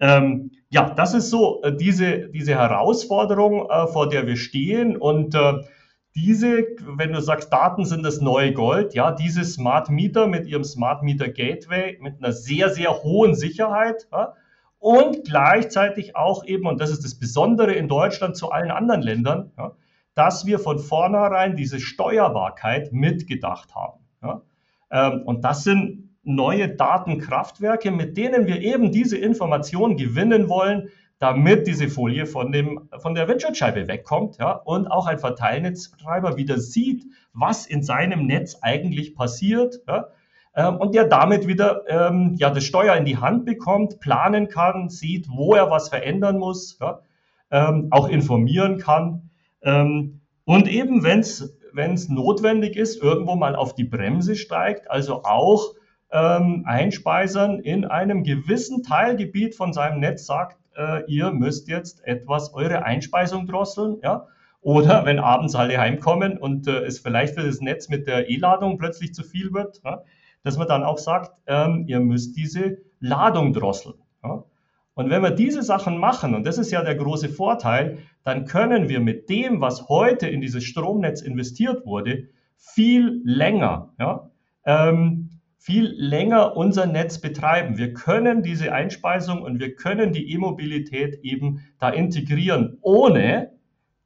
Ähm, 0.00 0.52
ja, 0.70 0.90
das 0.90 1.12
ist 1.12 1.30
so 1.30 1.62
äh, 1.62 1.76
diese, 1.76 2.28
diese 2.28 2.54
Herausforderung, 2.54 3.68
äh, 3.68 3.86
vor 3.88 4.08
der 4.08 4.26
wir 4.26 4.36
stehen. 4.36 4.96
Und 4.96 5.34
äh, 5.34 5.54
diese, 6.14 6.66
wenn 6.80 7.12
du 7.12 7.20
sagst, 7.20 7.52
Daten 7.52 7.84
sind 7.84 8.04
das 8.04 8.20
neue 8.20 8.52
Gold, 8.52 8.94
ja, 8.94 9.12
diese 9.12 9.44
Smart 9.44 9.90
Meter 9.90 10.26
mit 10.26 10.46
ihrem 10.46 10.64
Smart 10.64 11.02
Meter 11.02 11.28
Gateway 11.28 11.98
mit 12.00 12.18
einer 12.18 12.32
sehr, 12.32 12.70
sehr 12.70 13.02
hohen 13.02 13.34
Sicherheit 13.34 14.06
ja, 14.10 14.34
und 14.78 15.24
gleichzeitig 15.24 16.16
auch 16.16 16.44
eben, 16.44 16.66
und 16.66 16.80
das 16.80 16.90
ist 16.90 17.04
das 17.04 17.18
Besondere 17.18 17.72
in 17.72 17.88
Deutschland 17.88 18.36
zu 18.36 18.50
allen 18.50 18.70
anderen 18.70 19.02
Ländern, 19.02 19.52
ja, 19.56 19.72
dass 20.14 20.46
wir 20.46 20.58
von 20.58 20.78
vornherein 20.78 21.56
diese 21.56 21.78
Steuerbarkeit 21.78 22.92
mitgedacht 22.92 23.74
haben. 23.74 24.00
Ja. 24.22 24.42
Ähm, 24.90 25.22
und 25.24 25.44
das 25.44 25.64
sind 25.64 26.10
neue 26.24 26.68
Datenkraftwerke, 26.68 27.90
mit 27.90 28.16
denen 28.16 28.46
wir 28.46 28.60
eben 28.60 28.92
diese 28.92 29.16
Information 29.16 29.96
gewinnen 29.96 30.48
wollen, 30.48 30.88
damit 31.18 31.66
diese 31.66 31.88
Folie 31.88 32.26
von, 32.26 32.52
dem, 32.52 32.88
von 32.98 33.14
der 33.14 33.26
Windschutzscheibe 33.28 33.88
wegkommt 33.88 34.38
ja, 34.38 34.52
und 34.52 34.86
auch 34.88 35.06
ein 35.06 35.18
Verteilnetzbetreiber 35.18 36.36
wieder 36.36 36.58
sieht, 36.58 37.06
was 37.32 37.66
in 37.66 37.82
seinem 37.82 38.26
Netz 38.26 38.58
eigentlich 38.60 39.14
passiert 39.14 39.80
ja, 39.88 40.08
und 40.66 40.94
der 40.94 41.04
damit 41.04 41.46
wieder 41.46 41.82
ähm, 41.88 42.34
ja, 42.38 42.50
das 42.50 42.64
Steuer 42.64 42.96
in 42.96 43.04
die 43.04 43.18
Hand 43.18 43.44
bekommt, 43.44 44.00
planen 44.00 44.48
kann, 44.48 44.88
sieht, 44.88 45.28
wo 45.30 45.54
er 45.54 45.70
was 45.70 45.88
verändern 45.88 46.38
muss, 46.38 46.78
ja, 46.80 47.00
ähm, 47.50 47.88
auch 47.90 48.08
informieren 48.08 48.78
kann 48.78 49.28
ähm, 49.62 50.20
und 50.44 50.68
eben, 50.68 51.02
wenn 51.02 51.20
es 51.20 52.08
notwendig 52.08 52.76
ist, 52.76 53.02
irgendwo 53.02 53.36
mal 53.36 53.54
auf 53.54 53.74
die 53.74 53.84
Bremse 53.84 54.36
steigt, 54.36 54.90
also 54.90 55.24
auch 55.24 55.74
ähm, 56.10 56.64
Einspeisern 56.66 57.60
in 57.60 57.84
einem 57.84 58.24
gewissen 58.24 58.82
Teilgebiet 58.82 59.54
von 59.54 59.72
seinem 59.72 60.00
Netz 60.00 60.26
sagt, 60.26 60.58
äh, 60.76 61.02
ihr 61.06 61.32
müsst 61.32 61.68
jetzt 61.68 62.04
etwas 62.06 62.54
eure 62.54 62.84
Einspeisung 62.84 63.46
drosseln, 63.46 63.98
ja. 64.02 64.26
Oder 64.60 65.04
wenn 65.04 65.20
abends 65.20 65.54
alle 65.54 65.78
heimkommen 65.78 66.36
und 66.36 66.66
äh, 66.66 66.84
es 66.84 66.98
vielleicht 66.98 67.34
für 67.34 67.44
das 67.44 67.60
Netz 67.60 67.88
mit 67.88 68.08
der 68.08 68.28
E-Ladung 68.28 68.76
plötzlich 68.76 69.14
zu 69.14 69.22
viel 69.22 69.52
wird, 69.52 69.80
ja, 69.84 70.02
dass 70.48 70.56
man 70.56 70.66
dann 70.66 70.82
auch 70.82 70.96
sagt, 70.96 71.32
ähm, 71.46 71.84
ihr 71.86 72.00
müsst 72.00 72.34
diese 72.34 72.78
Ladung 73.00 73.52
drosseln. 73.52 73.96
Ja. 74.24 74.44
Und 74.94 75.10
wenn 75.10 75.22
wir 75.22 75.30
diese 75.30 75.62
Sachen 75.62 75.98
machen, 75.98 76.34
und 76.34 76.46
das 76.46 76.56
ist 76.56 76.70
ja 76.70 76.82
der 76.82 76.94
große 76.94 77.28
Vorteil, 77.28 77.98
dann 78.24 78.46
können 78.46 78.88
wir 78.88 79.00
mit 79.00 79.28
dem, 79.28 79.60
was 79.60 79.90
heute 79.90 80.26
in 80.26 80.40
dieses 80.40 80.64
Stromnetz 80.64 81.20
investiert 81.20 81.84
wurde, 81.84 82.28
viel 82.56 83.20
länger 83.24 83.92
ja, 83.98 84.30
ähm, 84.64 85.28
viel 85.58 85.92
länger 85.98 86.56
unser 86.56 86.86
Netz 86.86 87.20
betreiben. 87.20 87.76
Wir 87.76 87.92
können 87.92 88.42
diese 88.42 88.72
Einspeisung 88.72 89.42
und 89.42 89.60
wir 89.60 89.74
können 89.76 90.12
die 90.12 90.32
E-Mobilität 90.32 91.16
eben 91.22 91.60
da 91.78 91.90
integrieren, 91.90 92.78
ohne 92.80 93.52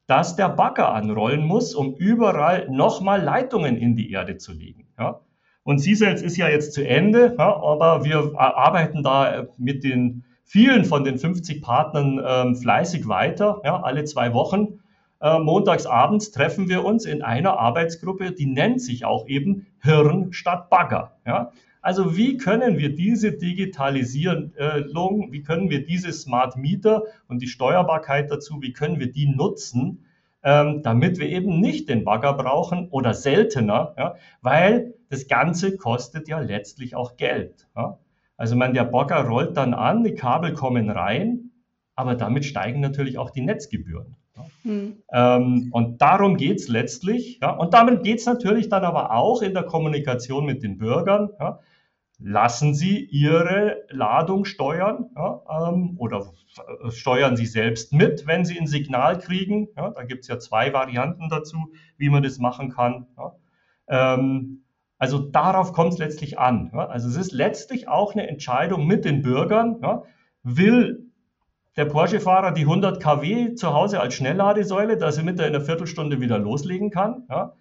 dass 0.09 0.35
der 0.35 0.49
Bagger 0.49 0.93
anrollen 0.93 1.47
muss, 1.47 1.73
um 1.77 1.95
überall 1.95 2.69
nochmal 2.69 3.23
Leitungen 3.23 3.77
in 3.77 3.95
die 3.95 4.11
Erde 4.11 4.39
zu 4.39 4.53
legen. 4.53 4.89
Ja? 4.99 5.21
Und 5.65 5.79
CSELS 5.79 6.23
ist 6.23 6.37
ja 6.37 6.49
jetzt 6.49 6.73
zu 6.73 6.87
Ende, 6.87 7.37
ja, 7.39 7.57
aber 7.57 8.05
wir 8.05 8.33
arbeiten 8.37 9.03
da 9.03 9.47
mit 9.59 9.85
den 9.85 10.25
vielen 10.45 10.85
von 10.85 11.05
den 11.05 11.19
50 11.19 11.63
Partnern 11.63 12.21
ähm, 12.25 12.57
fleißig 12.57 13.09
weiter, 13.09 13.61
ja, 13.65 13.81
alle 13.81 14.05
zwei 14.05 14.35
Wochen. 14.35 14.81
Äh, 15.21 15.39
montags 15.39 15.87
abends 15.87 16.33
treffen 16.33 16.69
wir 16.69 16.85
uns 16.85 17.05
in 17.05 17.23
einer 17.23 17.59
Arbeitsgruppe, 17.59 18.33
die 18.33 18.47
nennt 18.47 18.83
sich 18.83 19.05
auch 19.05 19.29
eben 19.29 19.67
Hirn 19.81 20.33
statt 20.33 20.69
Bagger. 20.69 21.17
Ja? 21.25 21.53
Also 21.81 22.17
wie 22.17 22.37
können 22.37 22.79
wir 22.79 22.95
diese 22.95 23.33
Digitalisierung, 23.33 24.53
wie 25.31 25.43
können 25.43 25.71
wir 25.71 25.85
diese 25.85 26.13
Smart 26.13 26.57
Meter 26.57 27.05
und 27.29 27.41
die 27.41 27.47
Steuerbarkeit 27.47 28.31
dazu, 28.31 28.61
wie 28.61 28.73
können 28.73 28.99
wir 28.99 29.13
die 29.13 29.27
nutzen, 29.27 30.05
ähm, 30.43 30.83
damit 30.83 31.19
wir 31.19 31.29
eben 31.29 31.61
nicht 31.61 31.89
den 31.89 32.05
Bagger 32.05 32.33
brauchen 32.33 32.89
oder 32.91 33.15
seltener, 33.15 33.95
ja? 33.97 34.17
weil 34.43 34.92
das 35.13 35.29
Ganze 35.29 35.77
kostet 35.77 36.27
ja 36.27 36.41
letztlich 36.41 36.97
auch 36.97 37.19
Geld. 37.19 37.69
Ja? 37.77 37.99
Also 38.39 38.57
man, 38.57 38.73
der 38.73 38.85
Bagger 38.85 39.27
rollt 39.27 39.59
dann 39.59 39.75
an, 39.75 40.05
die 40.05 40.15
Kabel 40.15 40.55
kommen 40.55 40.89
rein, 40.89 41.51
aber 41.95 42.15
damit 42.15 42.47
steigen 42.47 42.81
natürlich 42.81 43.19
auch 43.19 43.31
die 43.31 43.43
Netzgebühren. 43.43 44.17
Mhm. 44.65 45.03
Ähm, 45.13 45.69
und 45.71 46.01
darum 46.01 46.39
geht 46.39 46.61
es 46.61 46.69
letztlich. 46.69 47.41
Ja, 47.43 47.51
und 47.51 47.75
damit 47.75 48.03
geht 48.05 48.21
es 48.21 48.27
natürlich 48.27 48.71
dann 48.71 48.85
aber 48.85 49.13
auch 49.13 49.43
in 49.43 49.53
der 49.53 49.65
Kommunikation 49.65 50.47
mit 50.47 50.63
den 50.63 50.79
Bürgern. 50.79 51.29
Ja, 51.39 51.61
lassen 52.19 52.73
Sie 52.73 53.05
Ihre 53.05 53.83
Ladung 53.91 54.47
steuern 54.47 55.11
ja, 55.15 55.69
ähm, 55.69 55.97
oder 55.99 56.33
steuern 56.89 57.37
Sie 57.37 57.47
selbst 57.47 57.93
mit, 57.93 58.27
wenn 58.27 58.47
Sie 58.47 58.59
ein 58.59 58.67
Signal 58.67 59.19
kriegen. 59.19 59.69
Ja, 59.77 59.91
da 59.91 60.05
gibt 60.05 60.23
es 60.23 60.29
ja 60.29 60.39
zwei 60.39 60.73
Varianten 60.73 61.29
dazu, 61.29 61.71
wie 61.99 62.09
man 62.09 62.23
das 62.23 62.39
machen 62.39 62.71
kann. 62.71 63.07
Ja. 63.19 63.35
Ähm, 63.89 64.62
also 65.03 65.19
darauf 65.19 65.73
kommt 65.73 65.95
es 65.95 65.99
letztlich 65.99 66.39
an. 66.39 66.71
Also 66.75 67.09
es 67.09 67.17
ist 67.17 67.33
letztlich 67.33 67.89
auch 67.89 68.15
eine 68.15 68.29
Entscheidung 68.29 68.87
mit 68.87 69.05
den 69.05 69.21
Bürgern. 69.21 69.81
Will 70.45 71.11
der 71.75 71.87
Porsche-Fahrer 71.87 72.53
die 72.53 72.61
100 72.61 73.03
kW 73.03 73.57
zu 73.57 73.75
Hause 73.75 73.99
als 73.99 74.15
Schnellladesäule, 74.15 74.97
dass 74.97 75.19
er 75.19 75.25
mit 75.25 75.41
der 75.41 75.49
in 75.49 75.57
einer 75.57 75.65
Viertelstunde 75.65 76.21
wieder 76.21 76.39
loslegen 76.39 76.91
kann? 76.91 77.25
Ja? 77.29 77.57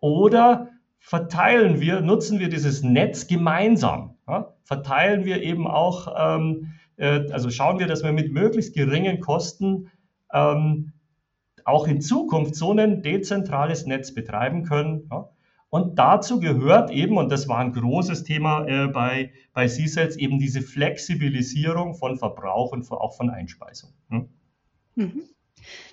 Oder 0.00 0.70
verteilen 0.98 1.82
wir, 1.82 2.00
nutzen 2.00 2.38
wir 2.38 2.48
dieses 2.48 2.82
Netz 2.82 3.26
gemeinsam? 3.26 4.16
Ja? 4.26 4.54
Verteilen 4.62 5.26
wir 5.26 5.42
eben 5.42 5.66
auch, 5.66 6.08
ähm, 6.18 6.72
äh, 6.96 7.30
also 7.30 7.50
schauen 7.50 7.78
wir, 7.78 7.88
dass 7.88 8.02
wir 8.02 8.12
mit 8.12 8.32
möglichst 8.32 8.74
geringen 8.74 9.20
Kosten 9.20 9.90
ähm, 10.32 10.94
auch 11.66 11.86
in 11.86 12.00
Zukunft 12.00 12.54
so 12.54 12.72
ein 12.72 13.02
dezentrales 13.02 13.84
Netz 13.84 14.14
betreiben 14.14 14.64
können. 14.64 15.08
Ja? 15.10 15.28
Und 15.70 15.98
dazu 15.98 16.40
gehört 16.40 16.90
eben, 16.90 17.16
und 17.16 17.30
das 17.30 17.46
war 17.48 17.58
ein 17.58 17.72
großes 17.72 18.24
Thema 18.24 18.66
äh, 18.66 18.88
bei, 18.88 19.32
bei 19.52 19.68
C-Cells, 19.68 20.16
eben 20.16 20.40
diese 20.40 20.62
Flexibilisierung 20.62 21.94
von 21.94 22.18
Verbrauch 22.18 22.72
und 22.72 22.90
auch 22.90 23.16
von 23.16 23.30
Einspeisung. 23.30 23.90
Hm? 24.08 24.28
Mhm. 24.96 25.22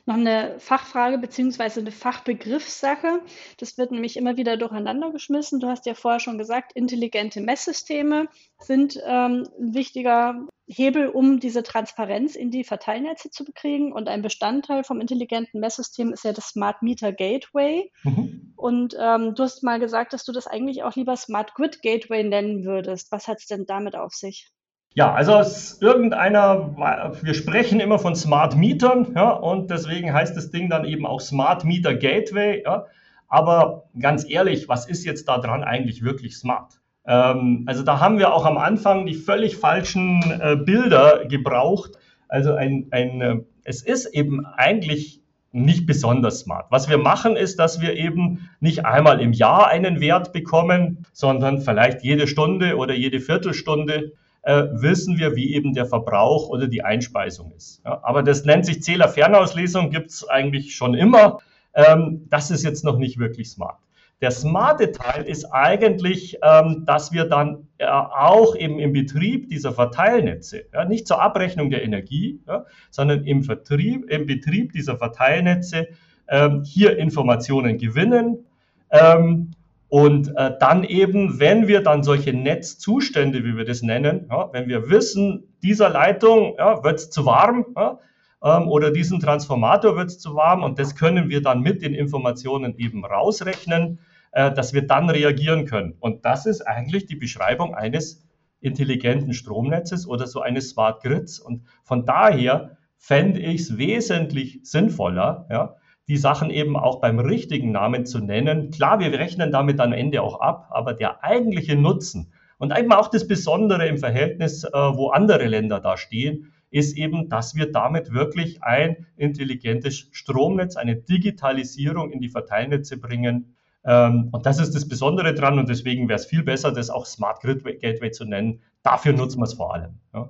Noch 0.05 0.15
eine 0.15 0.59
Fachfrage 0.59 1.17
beziehungsweise 1.17 1.81
eine 1.81 1.91
Fachbegriffssache. 1.91 3.21
Das 3.57 3.77
wird 3.77 3.91
nämlich 3.91 4.17
immer 4.17 4.37
wieder 4.37 4.57
durcheinander 4.57 5.11
geschmissen. 5.11 5.59
Du 5.59 5.67
hast 5.67 5.85
ja 5.85 5.93
vorher 5.93 6.19
schon 6.19 6.37
gesagt, 6.37 6.71
intelligente 6.73 7.41
Messsysteme 7.41 8.27
sind 8.59 8.99
ähm, 9.05 9.47
ein 9.59 9.73
wichtiger 9.73 10.47
Hebel, 10.67 11.07
um 11.07 11.39
diese 11.39 11.63
Transparenz 11.63 12.35
in 12.35 12.51
die 12.51 12.63
Verteilnetze 12.63 13.29
zu 13.29 13.45
bekriegen. 13.45 13.93
Und 13.93 14.09
ein 14.09 14.21
Bestandteil 14.21 14.83
vom 14.83 14.99
intelligenten 14.99 15.59
Messsystem 15.59 16.11
ist 16.11 16.25
ja 16.25 16.33
das 16.33 16.49
Smart 16.49 16.81
Meter 16.81 17.13
Gateway. 17.13 17.91
Mhm. 18.03 18.53
Und 18.55 18.95
ähm, 18.99 19.35
du 19.35 19.43
hast 19.43 19.63
mal 19.63 19.79
gesagt, 19.79 20.13
dass 20.13 20.25
du 20.25 20.31
das 20.31 20.47
eigentlich 20.47 20.83
auch 20.83 20.95
lieber 20.95 21.15
Smart 21.15 21.53
Grid 21.53 21.81
Gateway 21.81 22.23
nennen 22.23 22.65
würdest. 22.65 23.11
Was 23.11 23.27
hat 23.27 23.39
es 23.39 23.47
denn 23.47 23.65
damit 23.65 23.95
auf 23.95 24.13
sich? 24.13 24.51
Ja, 24.97 25.13
also 25.13 25.43
irgendeiner, 25.79 26.75
wir 27.21 27.35
sprechen 27.35 27.79
immer 27.79 27.99
von 27.99 28.15
Smart 28.15 28.55
Mietern, 28.55 29.13
ja, 29.15 29.29
und 29.29 29.69
deswegen 29.69 30.11
heißt 30.11 30.35
das 30.35 30.49
Ding 30.49 30.71
dann 30.71 30.85
eben 30.85 31.05
auch 31.05 31.21
Smart 31.21 31.63
Meter 31.65 31.93
Gateway, 31.93 32.63
ja. 32.65 32.87
Aber 33.27 33.83
ganz 33.99 34.27
ehrlich, 34.27 34.67
was 34.69 34.87
ist 34.87 35.05
jetzt 35.05 35.27
da 35.27 35.37
dran 35.37 35.63
eigentlich 35.63 36.03
wirklich 36.03 36.35
smart? 36.35 36.79
Ähm, 37.05 37.61
also 37.67 37.83
da 37.83 37.99
haben 37.99 38.17
wir 38.17 38.33
auch 38.33 38.43
am 38.43 38.57
Anfang 38.57 39.05
die 39.05 39.13
völlig 39.13 39.57
falschen 39.57 40.23
äh, 40.41 40.55
Bilder 40.55 41.25
gebraucht. 41.27 41.91
Also 42.27 42.55
ein, 42.55 42.87
ein, 42.89 43.21
äh, 43.21 43.35
es 43.65 43.83
ist 43.83 44.07
eben 44.07 44.47
eigentlich 44.47 45.21
nicht 45.51 45.85
besonders 45.85 46.39
smart. 46.39 46.71
Was 46.71 46.89
wir 46.89 46.97
machen, 46.97 47.35
ist, 47.35 47.59
dass 47.59 47.81
wir 47.81 47.95
eben 47.95 48.49
nicht 48.61 48.87
einmal 48.87 49.21
im 49.21 49.33
Jahr 49.33 49.67
einen 49.67 50.01
Wert 50.01 50.33
bekommen, 50.33 51.05
sondern 51.13 51.61
vielleicht 51.61 52.01
jede 52.01 52.25
Stunde 52.25 52.77
oder 52.77 52.95
jede 52.95 53.19
Viertelstunde 53.19 54.13
äh, 54.47 54.81
wissen 54.81 55.17
wir, 55.17 55.35
wie 55.35 55.53
eben 55.53 55.73
der 55.73 55.85
Verbrauch 55.85 56.47
oder 56.47 56.69
die 56.69 56.81
Einspeisung 56.81 57.51
ist. 57.51 57.81
Ja, 57.83 57.99
aber 58.01 58.23
das 58.23 58.45
nennt 58.45 58.65
sich 58.65 58.81
Zählerfernauslesung, 58.81 59.89
gibt 59.89 60.09
es 60.09 60.27
eigentlich 60.27 60.73
schon 60.73 60.93
immer. 60.93 61.39
Ähm, 61.73 62.27
das 62.29 62.49
ist 62.49 62.63
jetzt 62.63 62.85
noch 62.85 62.97
nicht 62.97 63.19
wirklich 63.19 63.49
smart. 63.49 63.77
Der 64.21 64.31
smarte 64.31 64.93
Teil 64.93 65.25
ist 65.25 65.43
eigentlich, 65.51 66.37
ähm, 66.41 66.85
dass 66.85 67.11
wir 67.11 67.25
dann 67.25 67.67
äh, 67.77 67.87
auch 67.87 68.55
eben 68.55 68.79
im 68.79 68.93
Betrieb 68.93 69.49
dieser 69.49 69.73
Verteilnetze, 69.73 70.63
ja, 70.73 70.85
nicht 70.85 71.07
zur 71.07 71.21
Abrechnung 71.21 71.69
der 71.69 71.83
Energie, 71.83 72.39
ja, 72.47 72.65
sondern 72.89 73.25
im, 73.25 73.43
Vertrieb, 73.43 74.09
im 74.09 74.27
Betrieb 74.27 74.71
dieser 74.71 74.97
Verteilnetze 74.97 75.89
ähm, 76.29 76.63
hier 76.63 76.97
Informationen 76.97 77.77
gewinnen 77.77 78.45
ähm, 78.91 79.51
und 79.89 80.35
äh, 80.35 80.51
dann 80.59 80.83
eben, 80.83 81.39
wenn 81.39 81.67
wir 81.67 81.81
dann 81.81 82.03
solche 82.03 82.33
Netzzustände, 82.33 83.43
wie 83.45 83.55
wir 83.55 83.65
das 83.65 83.81
nennen, 83.81 84.27
ja, 84.29 84.51
wenn 84.51 84.67
wir 84.67 84.89
wissen, 84.89 85.55
dieser 85.63 85.89
Leitung 85.89 86.55
ja, 86.57 86.83
wird 86.83 86.99
es 86.99 87.09
zu 87.09 87.25
warm, 87.25 87.65
ja, 87.75 87.99
ähm, 88.43 88.67
oder 88.67 88.91
diesen 88.91 89.19
Transformator 89.19 89.95
wird 89.95 90.07
es 90.07 90.19
zu 90.19 90.35
warm 90.35 90.63
und 90.63 90.77
das 90.77 90.95
können 90.95 91.29
wir 91.29 91.41
dann 91.41 91.61
mit 91.61 91.81
den 91.81 91.93
Informationen 91.93 92.77
eben 92.77 93.05
rausrechnen, 93.05 93.99
äh, 94.31 94.51
dass 94.51 94.73
wir 94.73 94.85
dann 94.85 95.09
reagieren 95.09 95.65
können. 95.65 95.95
Und 95.99 96.25
das 96.25 96.45
ist 96.45 96.61
eigentlich 96.61 97.05
die 97.05 97.15
Beschreibung 97.15 97.73
eines 97.73 98.27
intelligenten 98.59 99.33
Stromnetzes 99.33 100.07
oder 100.07 100.27
so 100.27 100.41
eines 100.41 100.69
Smart 100.69 101.01
Grids. 101.01 101.39
Und 101.39 101.63
von 101.83 102.05
daher 102.05 102.77
fände 102.97 103.39
ich 103.39 103.61
es 103.61 103.77
wesentlich 103.77 104.59
sinnvoller, 104.63 105.47
ja, 105.49 105.75
die 106.07 106.17
Sachen 106.17 106.49
eben 106.49 106.77
auch 106.77 107.01
beim 107.01 107.19
richtigen 107.19 107.71
Namen 107.71 108.05
zu 108.05 108.19
nennen. 108.19 108.71
Klar, 108.71 108.99
wir 108.99 109.11
rechnen 109.11 109.51
damit 109.51 109.79
am 109.79 109.93
Ende 109.93 110.21
auch 110.21 110.39
ab, 110.39 110.67
aber 110.71 110.93
der 110.93 111.23
eigentliche 111.23 111.75
Nutzen 111.75 112.31
und 112.57 112.77
eben 112.77 112.91
auch 112.91 113.09
das 113.09 113.27
Besondere 113.27 113.87
im 113.87 113.97
Verhältnis, 113.97 114.63
äh, 114.63 114.71
wo 114.71 115.09
andere 115.09 115.45
Länder 115.45 115.79
da 115.79 115.97
stehen, 115.97 116.53
ist 116.69 116.97
eben, 116.97 117.29
dass 117.29 117.55
wir 117.55 117.71
damit 117.71 118.13
wirklich 118.13 118.63
ein 118.63 119.05
intelligentes 119.15 120.09
Stromnetz, 120.11 120.75
eine 120.75 120.95
Digitalisierung 120.95 122.11
in 122.11 122.19
die 122.19 122.29
Verteilnetze 122.29 122.97
bringen. 122.97 123.55
Ähm, 123.85 124.29
und 124.31 124.45
das 124.45 124.59
ist 124.59 124.75
das 124.75 124.87
Besondere 124.87 125.33
dran 125.33 125.59
und 125.59 125.69
deswegen 125.69 126.09
wäre 126.09 126.19
es 126.19 126.25
viel 126.25 126.43
besser, 126.43 126.71
das 126.71 126.89
auch 126.89 127.05
Smart 127.05 127.41
Grid 127.41 127.63
Gateway 127.63 128.11
zu 128.11 128.25
nennen. 128.25 128.61
Dafür 128.83 129.13
nutzen 129.13 129.39
wir 129.39 129.45
es 129.45 129.53
vor 129.53 129.73
allem. 129.73 129.99
Ja. 130.13 130.29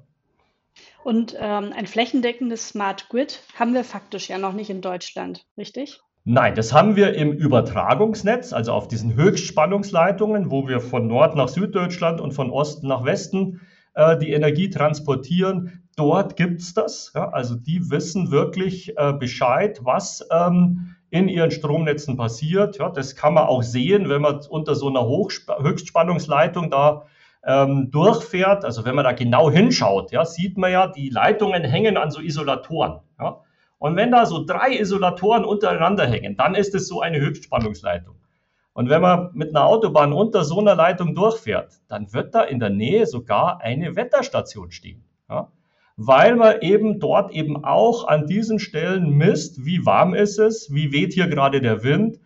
Und 1.07 1.37
ähm, 1.39 1.71
ein 1.73 1.87
flächendeckendes 1.87 2.67
Smart 2.67 3.07
Grid 3.07 3.41
haben 3.57 3.73
wir 3.73 3.85
faktisch 3.85 4.27
ja 4.27 4.37
noch 4.37 4.51
nicht 4.51 4.69
in 4.69 4.81
Deutschland, 4.81 5.45
richtig? 5.57 6.01
Nein, 6.25 6.53
das 6.53 6.73
haben 6.73 6.97
wir 6.97 7.15
im 7.15 7.31
Übertragungsnetz, 7.31 8.51
also 8.51 8.73
auf 8.73 8.89
diesen 8.89 9.15
Höchstspannungsleitungen, 9.15 10.51
wo 10.51 10.67
wir 10.67 10.81
von 10.81 11.07
Nord 11.07 11.37
nach 11.37 11.47
Süddeutschland 11.47 12.19
und 12.19 12.33
von 12.33 12.51
Osten 12.51 12.89
nach 12.89 13.05
Westen 13.05 13.61
äh, 13.93 14.17
die 14.17 14.33
Energie 14.33 14.69
transportieren 14.69 15.87
dort 15.97 16.35
gibt 16.35 16.61
es 16.61 16.73
das. 16.73 17.11
Ja, 17.13 17.29
also 17.29 17.55
die 17.55 17.89
wissen 17.89 18.31
wirklich 18.31 18.97
äh, 18.97 19.13
Bescheid, 19.13 19.79
was 19.83 20.25
ähm, 20.31 20.95
in 21.09 21.27
ihren 21.27 21.51
Stromnetzen 21.51 22.15
passiert. 22.15 22.77
Ja, 22.77 22.89
das 22.89 23.15
kann 23.15 23.33
man 23.33 23.47
auch 23.47 23.63
sehen, 23.63 24.07
wenn 24.09 24.21
man 24.21 24.39
unter 24.49 24.75
so 24.75 24.87
einer 24.87 25.05
Hochsp 25.05 25.51
Höchstspannungsleitung 25.59 26.69
da 26.69 27.05
ähm, 27.47 27.89
durchfährt. 27.89 28.65
Also 28.65 28.85
wenn 28.85 28.95
man 28.95 29.05
da 29.05 29.13
genau 29.13 29.49
hinschaut, 29.49 30.11
ja, 30.11 30.25
sieht 30.25 30.57
man 30.57 30.71
ja, 30.71 30.87
die 30.87 31.09
Leitungen 31.09 31.63
hängen 31.63 31.97
an 31.97 32.11
so 32.11 32.21
Isolatoren. 32.21 32.99
Ja. 33.19 33.41
Und 33.79 33.95
wenn 33.95 34.11
da 34.11 34.25
so 34.25 34.45
drei 34.45 34.77
Isolatoren 34.77 35.45
untereinander 35.45 36.05
hängen, 36.05 36.35
dann 36.35 36.53
ist 36.53 36.75
es 36.75 36.87
so 36.87 37.01
eine 37.01 37.19
Höchstspannungsleitung. 37.19 38.15
Und 38.73 38.89
wenn 38.89 39.01
man 39.01 39.31
mit 39.33 39.49
einer 39.49 39.65
Autobahn 39.65 40.13
unter 40.13 40.43
so 40.43 40.59
einer 40.59 40.75
Leitung 40.75 41.15
durchfährt, 41.15 41.73
dann 41.87 42.13
wird 42.13 42.35
da 42.35 42.43
in 42.43 42.59
der 42.59 42.69
Nähe 42.69 43.07
sogar 43.07 43.61
eine 43.61 43.95
Wetterstation 43.95 44.71
stehen. 44.71 45.03
Ja 45.29 45.47
weil 45.97 46.35
man 46.35 46.61
eben 46.61 46.99
dort 46.99 47.31
eben 47.31 47.65
auch 47.65 48.07
an 48.07 48.27
diesen 48.27 48.59
Stellen 48.59 49.17
misst, 49.17 49.65
wie 49.65 49.85
warm 49.85 50.13
ist 50.13 50.37
es, 50.37 50.71
wie 50.71 50.93
weht 50.93 51.13
hier 51.13 51.27
gerade 51.27 51.59
der 51.59 51.83
Wind, 51.83 52.19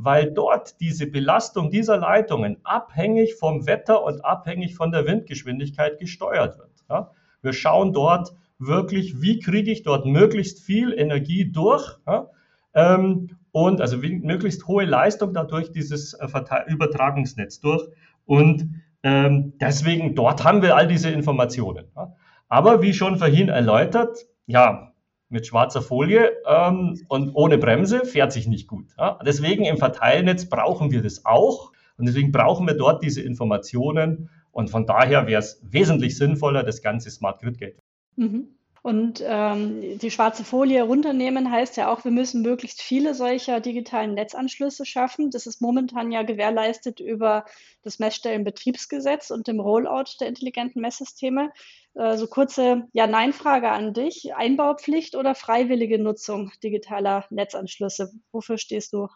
weil 0.00 0.30
dort 0.30 0.80
diese 0.80 1.08
Belastung 1.08 1.70
dieser 1.70 1.96
Leitungen 1.96 2.58
abhängig 2.62 3.34
vom 3.34 3.66
Wetter 3.66 4.04
und 4.04 4.24
abhängig 4.24 4.76
von 4.76 4.92
der 4.92 5.04
Windgeschwindigkeit 5.06 5.98
gesteuert 5.98 6.56
wird. 6.56 6.70
Ja? 6.88 7.10
Wir 7.42 7.52
schauen 7.52 7.92
dort 7.92 8.32
wirklich, 8.60 9.20
wie 9.20 9.40
kriege 9.40 9.72
ich 9.72 9.82
dort 9.82 10.06
möglichst 10.06 10.60
viel 10.60 10.92
Energie 10.92 11.50
durch 11.50 11.98
ja? 12.06 12.30
ähm, 12.74 13.30
und 13.50 13.80
also 13.80 13.96
möglichst 13.98 14.68
hohe 14.68 14.84
Leistung 14.84 15.34
dadurch 15.34 15.72
dieses 15.72 16.14
äh, 16.14 16.28
Übertragungsnetz 16.68 17.58
durch 17.58 17.82
und 18.24 18.70
ähm, 19.02 19.54
deswegen 19.60 20.14
dort 20.14 20.44
haben 20.44 20.62
wir 20.62 20.76
all 20.76 20.86
diese 20.86 21.10
Informationen. 21.10 21.86
Ja? 21.96 22.14
Aber 22.48 22.82
wie 22.82 22.94
schon 22.94 23.18
vorhin 23.18 23.48
erläutert, 23.48 24.16
ja, 24.46 24.87
mit 25.28 25.46
schwarzer 25.46 25.82
Folie 25.82 26.32
ähm, 26.46 27.00
und 27.08 27.34
ohne 27.34 27.58
Bremse 27.58 28.04
fährt 28.04 28.32
sich 28.32 28.46
nicht 28.46 28.66
gut. 28.66 28.86
Ja? 28.98 29.18
Deswegen 29.24 29.64
im 29.64 29.76
Verteilnetz 29.76 30.46
brauchen 30.46 30.90
wir 30.90 31.02
das 31.02 31.24
auch 31.24 31.72
und 31.96 32.06
deswegen 32.06 32.32
brauchen 32.32 32.66
wir 32.66 32.74
dort 32.74 33.02
diese 33.02 33.20
Informationen 33.22 34.30
und 34.52 34.70
von 34.70 34.86
daher 34.86 35.26
wäre 35.26 35.40
es 35.40 35.60
wesentlich 35.62 36.16
sinnvoller, 36.16 36.62
das 36.62 36.82
ganze 36.82 37.10
Smart 37.10 37.40
Grid 37.40 37.58
Gate. 37.58 37.82
Mhm. 38.16 38.48
Und 38.82 39.22
ähm, 39.26 39.98
die 39.98 40.10
schwarze 40.10 40.44
Folie 40.44 40.82
runternehmen 40.82 41.50
heißt 41.50 41.76
ja 41.76 41.92
auch, 41.92 42.04
wir 42.04 42.12
müssen 42.12 42.42
möglichst 42.42 42.80
viele 42.80 43.12
solcher 43.12 43.60
digitalen 43.60 44.14
Netzanschlüsse 44.14 44.86
schaffen. 44.86 45.30
Das 45.30 45.46
ist 45.46 45.60
momentan 45.60 46.12
ja 46.12 46.22
gewährleistet 46.22 47.00
über 47.00 47.44
das 47.82 47.98
Messstellenbetriebsgesetz 47.98 49.30
und 49.30 49.48
dem 49.48 49.60
Rollout 49.60 50.16
der 50.20 50.28
intelligenten 50.28 50.80
Messsysteme. 50.80 51.50
Äh, 51.98 52.16
so 52.16 52.28
kurze 52.28 52.84
Ja-Nein-Frage 52.92 53.70
an 53.70 53.92
dich. 53.92 54.30
Einbaupflicht 54.36 55.16
oder 55.16 55.34
freiwillige 55.34 56.00
Nutzung 56.00 56.52
digitaler 56.62 57.24
Netzanschlüsse? 57.30 58.12
Wofür 58.30 58.56
stehst 58.56 58.92
du? 58.92 59.08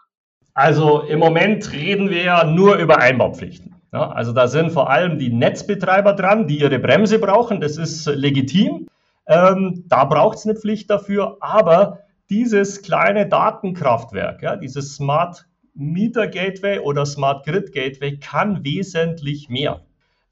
Also 0.54 1.02
im 1.02 1.20
Moment 1.20 1.72
reden 1.72 2.10
wir 2.10 2.24
ja 2.24 2.44
nur 2.44 2.76
über 2.76 2.98
Einbaupflichten. 2.98 3.76
Ja, 3.92 4.10
also 4.10 4.32
da 4.32 4.48
sind 4.48 4.72
vor 4.72 4.90
allem 4.90 5.18
die 5.18 5.32
Netzbetreiber 5.32 6.12
dran, 6.14 6.48
die 6.48 6.58
ihre 6.58 6.78
Bremse 6.78 7.20
brauchen. 7.20 7.60
Das 7.60 7.76
ist 7.76 8.06
legitim. 8.06 8.88
Ähm, 9.26 9.84
da 9.86 10.04
braucht 10.04 10.38
es 10.38 10.46
eine 10.46 10.56
Pflicht 10.56 10.90
dafür. 10.90 11.36
Aber 11.40 12.00
dieses 12.30 12.82
kleine 12.82 13.28
Datenkraftwerk, 13.28 14.42
ja, 14.42 14.56
dieses 14.56 14.96
Smart 14.96 15.46
Meter 15.74 16.26
Gateway 16.26 16.80
oder 16.80 17.06
Smart 17.06 17.46
Grid 17.46 17.72
Gateway 17.72 18.18
kann 18.18 18.64
wesentlich 18.64 19.48
mehr. 19.48 19.82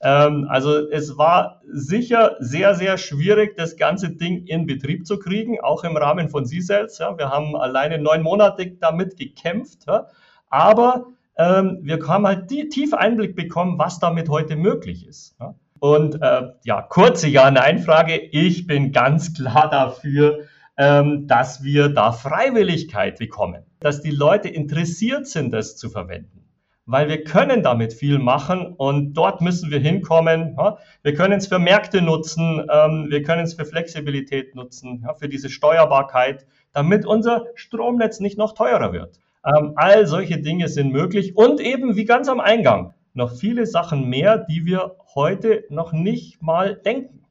Ähm, 0.03 0.47
also 0.49 0.89
es 0.91 1.19
war 1.19 1.61
sicher 1.71 2.37
sehr, 2.39 2.75
sehr 2.75 2.97
schwierig, 2.97 3.57
das 3.57 3.77
ganze 3.77 4.11
Ding 4.11 4.47
in 4.47 4.67
Betrieb 4.67 5.07
zu 5.07 5.19
kriegen, 5.19 5.61
auch 5.61 5.85
im 5.85 5.97
Rahmen 5.97 6.29
von 6.29 6.47
C-Cells. 6.47 6.99
Ja. 6.99 7.17
Wir 7.19 7.31
haben 7.31 7.55
alleine 7.57 7.99
neun 7.99 8.23
Monate 8.23 8.73
damit 8.81 9.17
gekämpft, 9.19 9.87
ja. 9.87 10.07
aber 10.49 11.07
ähm, 11.37 11.81
wir 11.83 11.99
haben 12.07 12.27
halt 12.27 12.51
die, 12.51 12.69
tief 12.69 12.95
Einblick 12.95 13.37
bekommen, 13.37 13.79
was 13.79 13.99
damit 13.99 14.29
heute 14.29 14.57
möglich 14.57 15.07
ist. 15.07 15.37
Ja. 15.39 15.55
Und 15.81 16.21
äh, 16.21 16.49
ja, 16.65 16.83
kurze 16.83 17.29
Ja-Nein-Frage. 17.29 18.17
Ich 18.17 18.67
bin 18.67 18.93
ganz 18.93 19.35
klar 19.35 19.71
dafür, 19.71 20.41
ähm, 20.77 21.27
dass 21.27 21.63
wir 21.63 21.89
da 21.89 22.13
Freiwilligkeit 22.13 23.19
bekommen, 23.19 23.65
dass 23.81 24.01
die 24.01 24.11
Leute 24.11 24.49
interessiert 24.49 25.27
sind, 25.27 25.53
das 25.53 25.77
zu 25.77 25.91
verwenden 25.91 26.41
weil 26.87 27.09
wir 27.09 27.23
können 27.23 27.63
damit 27.63 27.93
viel 27.93 28.19
machen 28.19 28.75
und 28.77 29.15
dort 29.15 29.41
müssen 29.41 29.71
wir 29.71 29.79
hinkommen. 29.79 30.57
Wir 31.03 31.15
können 31.15 31.35
es 31.35 31.47
für 31.47 31.59
Märkte 31.59 32.03
nutzen, 32.03 32.67
ähm, 32.69 33.07
wir 33.11 33.23
können 33.23 33.45
es 33.45 33.55
für 33.55 33.65
Flexibilität 33.65 34.55
nutzen, 34.55 35.07
für 35.19 35.29
diese 35.29 35.51
Steuerbarkeit, 35.51 36.47
damit 36.73 37.07
unser 37.07 37.47
Stromnetz 37.55 38.21
nicht 38.21 38.39
noch 38.39 38.55
teurer 38.55 38.93
wird. 38.93 39.19
Ähm, 39.45 39.73
all 39.77 40.07
solche 40.07 40.39
Dinge 40.41 40.69
sind 40.69 40.93
möglich 40.93 41.37
und 41.37 41.61
eben 41.61 41.97
wie 41.97 42.05
ganz 42.05 42.29
am 42.29 42.41
Eingang 42.41 42.95
noch 43.15 43.37
viele 43.37 43.67
Sachen 43.67 44.09
mehr, 44.09 44.39
die 44.39 44.67
wir 44.67 44.97
heute 45.15 45.65
noch 45.71 45.93
nicht 45.93 46.43
mal 46.43 46.77
denken. 46.77 47.25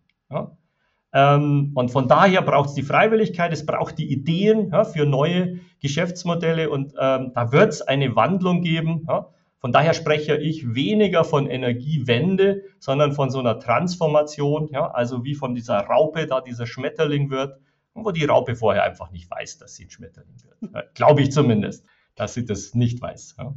Ähm, 1.12 1.72
und 1.74 1.92
von 1.92 2.08
daher 2.08 2.42
braucht 2.42 2.70
es 2.70 2.76
die 2.76 2.84
Freiwilligkeit, 2.84 3.52
es 3.52 3.66
braucht 3.66 3.98
die 3.98 4.12
Ideen 4.12 4.72
für 4.94 5.06
neue 5.06 5.60
Geschäftsmodelle 5.82 6.70
und 6.70 6.94
da 6.96 7.52
wird 7.52 7.70
es 7.70 7.82
eine 7.82 8.16
Wandlung 8.16 8.62
geben 8.62 9.08
Von 9.60 9.74
daher 9.74 9.94
spreche 9.94 10.38
ich 10.38 10.74
weniger 10.74 11.26
von 11.26 11.48
Energiewende, 11.48 12.64
sondern 12.80 13.12
von 13.12 13.30
so 13.30 13.40
einer 13.40 13.60
Transformation, 13.60 14.70
ja, 14.72 14.90
also 14.90 15.26
wie 15.26 15.36
von 15.36 15.54
dieser 15.54 15.80
Raupe 15.80 16.28
da 16.28 16.40
dieser 16.40 16.66
Schmetterling 16.66 17.30
wird, 17.30 17.60
wo 17.94 18.12
die 18.12 18.24
Raupe 18.24 18.56
vorher 18.56 18.84
einfach 18.84 19.12
nicht 19.12 19.30
weiß, 19.30 19.58
dass 19.58 19.76
sie 19.76 19.86
ein 19.86 19.90
Schmetterling 19.90 20.38
wird. 20.44 20.96
Glaube 20.96 21.22
ich 21.22 21.32
zumindest, 21.32 21.86
dass 22.16 22.34
sie 22.34 22.46
das 22.46 22.74
nicht 22.74 23.02
weiß. 23.02 23.36
Ja. 23.38 23.54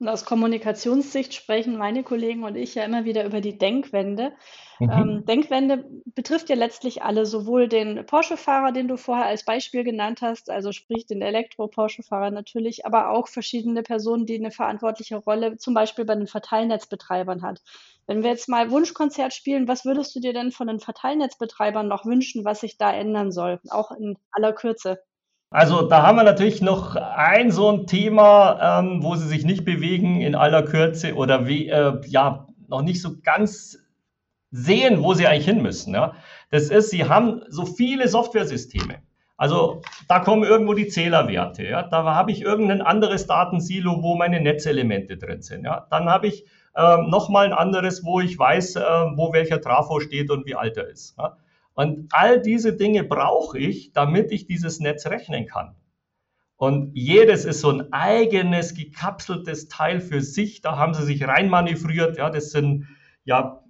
Und 0.00 0.08
aus 0.08 0.24
Kommunikationssicht 0.24 1.34
sprechen 1.34 1.76
meine 1.76 2.04
Kollegen 2.04 2.44
und 2.44 2.54
ich 2.54 2.76
ja 2.76 2.84
immer 2.84 3.04
wieder 3.04 3.24
über 3.24 3.40
die 3.40 3.58
Denkwende. 3.58 4.32
Mhm. 4.78 4.90
Ähm, 4.92 5.24
Denkwende 5.24 5.84
betrifft 6.14 6.48
ja 6.50 6.54
letztlich 6.54 7.02
alle, 7.02 7.26
sowohl 7.26 7.68
den 7.68 8.06
Porsche-Fahrer, 8.06 8.70
den 8.70 8.86
du 8.86 8.96
vorher 8.96 9.26
als 9.26 9.44
Beispiel 9.44 9.82
genannt 9.82 10.22
hast, 10.22 10.50
also 10.50 10.70
sprich 10.70 11.06
den 11.06 11.20
Elektro-Porsche-Fahrer 11.20 12.30
natürlich, 12.30 12.86
aber 12.86 13.10
auch 13.10 13.26
verschiedene 13.26 13.82
Personen, 13.82 14.24
die 14.24 14.36
eine 14.36 14.52
verantwortliche 14.52 15.16
Rolle 15.16 15.56
zum 15.56 15.74
Beispiel 15.74 16.04
bei 16.04 16.14
den 16.14 16.28
Verteilnetzbetreibern 16.28 17.42
hat. 17.42 17.60
Wenn 18.06 18.22
wir 18.22 18.30
jetzt 18.30 18.48
mal 18.48 18.70
Wunschkonzert 18.70 19.34
spielen, 19.34 19.66
was 19.66 19.84
würdest 19.84 20.14
du 20.14 20.20
dir 20.20 20.32
denn 20.32 20.52
von 20.52 20.68
den 20.68 20.78
Verteilnetzbetreibern 20.78 21.88
noch 21.88 22.04
wünschen, 22.06 22.44
was 22.44 22.60
sich 22.60 22.78
da 22.78 22.92
ändern 22.92 23.32
soll, 23.32 23.60
auch 23.68 23.90
in 23.90 24.16
aller 24.30 24.52
Kürze? 24.52 25.00
Also 25.50 25.88
da 25.88 26.02
haben 26.02 26.16
wir 26.16 26.24
natürlich 26.24 26.60
noch 26.60 26.94
ein 26.94 27.50
so 27.50 27.70
ein 27.70 27.86
Thema, 27.86 28.80
ähm, 28.80 29.02
wo 29.02 29.16
sie 29.16 29.26
sich 29.26 29.44
nicht 29.44 29.64
bewegen 29.64 30.20
in 30.20 30.34
aller 30.34 30.62
Kürze 30.62 31.14
oder 31.14 31.46
wie, 31.46 31.68
äh, 31.68 32.00
ja, 32.06 32.46
noch 32.68 32.82
nicht 32.82 33.00
so 33.00 33.16
ganz 33.22 33.78
sehen, 34.50 35.02
wo 35.02 35.14
sie 35.14 35.26
eigentlich 35.26 35.46
hin 35.46 35.62
müssen. 35.62 35.94
Ja. 35.94 36.12
Das 36.50 36.64
ist, 36.64 36.90
sie 36.90 37.08
haben 37.08 37.42
so 37.48 37.64
viele 37.64 38.08
Softwaresysteme. 38.08 38.96
Also 39.38 39.82
da 40.08 40.18
kommen 40.18 40.42
irgendwo 40.42 40.74
die 40.74 40.88
Zählerwerte. 40.88 41.64
Ja. 41.64 41.82
Da 41.82 42.04
habe 42.04 42.30
ich 42.30 42.42
irgendein 42.42 42.82
anderes 42.82 43.26
Datensilo, 43.26 44.02
wo 44.02 44.16
meine 44.16 44.40
Netzelemente 44.40 45.16
drin 45.16 45.40
sind. 45.40 45.64
Ja. 45.64 45.86
Dann 45.90 46.10
habe 46.10 46.26
ich 46.26 46.44
ähm, 46.76 47.08
nochmal 47.08 47.46
ein 47.46 47.52
anderes, 47.54 48.04
wo 48.04 48.20
ich 48.20 48.38
weiß, 48.38 48.76
äh, 48.76 48.80
wo 49.16 49.32
welcher 49.32 49.62
Trafo 49.62 50.00
steht 50.00 50.30
und 50.30 50.44
wie 50.44 50.56
alt 50.56 50.76
er 50.76 50.88
ist. 50.88 51.16
Ja. 51.16 51.38
Und 51.78 52.10
all 52.10 52.42
diese 52.42 52.74
Dinge 52.74 53.04
brauche 53.04 53.56
ich, 53.56 53.92
damit 53.92 54.32
ich 54.32 54.48
dieses 54.48 54.80
Netz 54.80 55.06
rechnen 55.06 55.46
kann. 55.46 55.76
Und 56.56 56.90
jedes 56.96 57.44
ist 57.44 57.60
so 57.60 57.70
ein 57.70 57.92
eigenes, 57.92 58.74
gekapseltes 58.74 59.68
Teil 59.68 60.00
für 60.00 60.20
sich. 60.20 60.60
Da 60.60 60.76
haben 60.76 60.92
sie 60.92 61.04
sich 61.04 61.22
reinmanövriert. 61.22 62.18
Ja, 62.18 62.30
das 62.30 62.50
sind, 62.50 62.88
ja, 63.24 63.62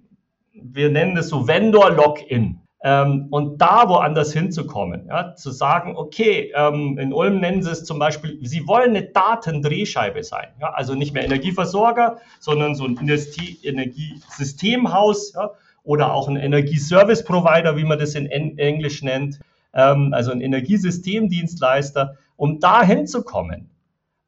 wir 0.53 0.89
nennen 0.89 1.13
das 1.13 1.29
so 1.29 1.47
Vendor-Login. 1.47 2.61
Ähm, 2.81 3.27
und 3.29 3.61
da 3.61 3.87
woanders 3.87 4.33
hinzukommen, 4.33 5.05
ja, 5.07 5.35
zu 5.35 5.51
sagen, 5.51 5.95
okay, 5.95 6.51
ähm, 6.55 6.97
in 6.97 7.13
Ulm 7.13 7.41
nennen 7.41 7.61
sie 7.61 7.69
es 7.69 7.83
zum 7.83 7.99
Beispiel, 7.99 8.39
sie 8.41 8.65
wollen 8.67 8.95
eine 8.95 9.03
Datendrehscheibe 9.03 10.23
sein, 10.23 10.47
ja, 10.61 10.71
also 10.71 10.95
nicht 10.95 11.13
mehr 11.13 11.25
Energieversorger, 11.25 12.19
sondern 12.39 12.75
so 12.75 12.85
ein 12.85 12.97
Energiesystemhaus, 12.97 15.33
ja, 15.33 15.51
oder 15.83 16.13
auch 16.13 16.27
ein 16.27 16.35
Energieservice-Provider, 16.35 17.77
wie 17.77 17.83
man 17.83 17.99
das 17.99 18.15
in 18.15 18.27
Englisch 18.27 19.01
nennt, 19.01 19.39
ähm, 19.73 20.13
also 20.13 20.31
ein 20.31 20.41
Energiesystemdienstleister. 20.41 22.17
Um 22.35 22.59
da 22.59 22.83
hinzukommen, 22.83 23.69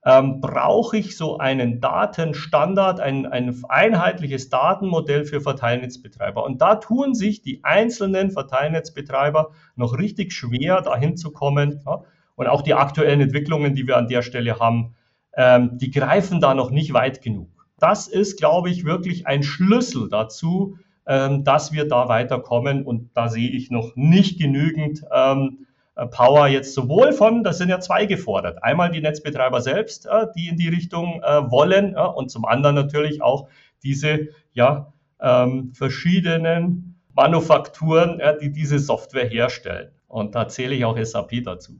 ähm, 0.04 0.42
brauche 0.42 0.98
ich 0.98 1.16
so 1.16 1.38
einen 1.38 1.80
Datenstandard, 1.80 3.00
ein, 3.00 3.28
ein 3.28 3.64
einheitliches 3.70 4.50
Datenmodell 4.50 5.26
für 5.26 5.42
Verteilnetzbetreiber. 5.42 6.44
Und 6.44 6.62
da 6.62 6.76
tun 6.76 7.14
sich 7.14 7.42
die 7.42 7.64
einzelnen 7.64 8.32
Verteilnetzbetreiber 8.32 9.52
noch 9.76 9.98
richtig 9.98 10.34
schwer, 10.34 10.82
da 10.82 10.98
hinzukommen. 10.98 11.82
Ja? 11.86 12.02
Und 12.36 12.48
auch 12.48 12.64
die 12.64 12.74
aktuellen 12.74 13.22
Entwicklungen, 13.22 13.76
die 13.76 13.86
wir 13.88 13.98
an 13.98 14.08
der 14.08 14.24
Stelle 14.24 14.60
haben, 14.60 14.96
ähm, 15.36 15.78
die 15.78 15.92
greifen 15.92 16.42
da 16.42 16.56
noch 16.56 16.72
nicht 16.72 16.94
weit 16.94 17.22
genug. 17.22 17.50
Das 17.78 18.08
ist, 18.08 18.38
glaube 18.38 18.70
ich, 18.70 18.86
wirklich 18.86 19.28
ein 19.28 19.44
Schlüssel 19.44 20.10
dazu, 20.10 20.78
dass 21.06 21.74
wir 21.74 21.88
da 21.88 22.08
weiterkommen. 22.08 22.86
Und 22.86 23.10
da 23.16 23.28
sehe 23.28 23.50
ich 23.50 23.72
noch 23.72 23.96
nicht 23.96 24.40
genügend 24.40 25.04
ähm, 25.12 25.66
äh, 25.96 26.08
Power 26.08 26.48
jetzt 26.48 26.74
sowohl 26.74 27.12
von, 27.14 27.44
das 27.44 27.58
sind 27.58 27.70
ja 27.70 27.80
zwei 27.80 28.06
gefordert. 28.06 28.64
Einmal 28.64 28.92
die 28.92 29.02
Netzbetreiber 29.02 29.62
selbst, 29.62 30.06
äh, 30.06 30.28
die 30.36 30.48
in 30.48 30.58
die 30.58 30.70
Richtung 30.70 31.22
äh, 31.24 31.52
wollen 31.52 31.96
und 31.96 32.32
zum 32.32 32.46
anderen 32.46 32.76
natürlich 32.76 33.22
auch 33.22 33.48
diese 33.84 34.30
ja, 34.54 34.94
ähm, 35.20 35.74
verschiedenen 35.74 36.96
Manufakturen, 37.14 38.22
die 38.42 38.52
diese 38.54 38.80
Software 38.80 39.28
herstellen. 39.28 39.90
Und 40.08 40.34
da 40.34 40.48
zähle 40.48 40.76
ich 40.76 40.86
auch 40.86 40.98
SAP 40.98 41.44
dazu. 41.44 41.74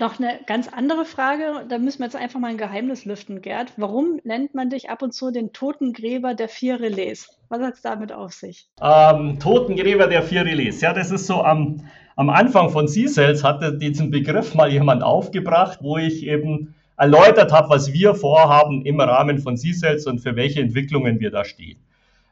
Noch 0.00 0.20
eine 0.20 0.38
ganz 0.46 0.68
andere 0.68 1.04
Frage, 1.04 1.66
da 1.68 1.78
müssen 1.78 1.98
wir 1.98 2.04
jetzt 2.04 2.14
einfach 2.14 2.38
mal 2.38 2.50
ein 2.50 2.56
Geheimnis 2.56 3.04
lüften, 3.04 3.42
Gerd. 3.42 3.72
Warum 3.78 4.20
nennt 4.22 4.54
man 4.54 4.70
dich 4.70 4.90
ab 4.90 5.02
und 5.02 5.12
zu 5.12 5.32
den 5.32 5.52
Totengräber 5.52 6.34
der 6.34 6.48
vier 6.48 6.78
Relais? 6.78 7.28
Was 7.48 7.60
hat 7.60 7.74
es 7.74 7.82
damit 7.82 8.12
auf 8.12 8.32
sich? 8.32 8.68
Ähm, 8.80 9.40
Totengräber 9.40 10.06
der 10.06 10.22
vier 10.22 10.44
Relais. 10.44 10.80
Ja, 10.80 10.92
das 10.92 11.10
ist 11.10 11.26
so 11.26 11.42
am, 11.42 11.88
am 12.14 12.30
Anfang 12.30 12.70
von 12.70 12.86
C-Cells 12.86 13.42
hatte 13.42 13.76
diesen 13.76 14.12
Begriff 14.12 14.54
mal 14.54 14.70
jemand 14.70 15.02
aufgebracht, 15.02 15.80
wo 15.82 15.98
ich 15.98 16.24
eben 16.24 16.76
erläutert 16.96 17.50
habe, 17.50 17.70
was 17.70 17.92
wir 17.92 18.14
vorhaben 18.14 18.84
im 18.86 19.00
Rahmen 19.00 19.40
von 19.40 19.56
C-Cells 19.56 20.06
und 20.06 20.20
für 20.20 20.36
welche 20.36 20.60
Entwicklungen 20.60 21.18
wir 21.18 21.32
da 21.32 21.44
stehen. 21.44 21.80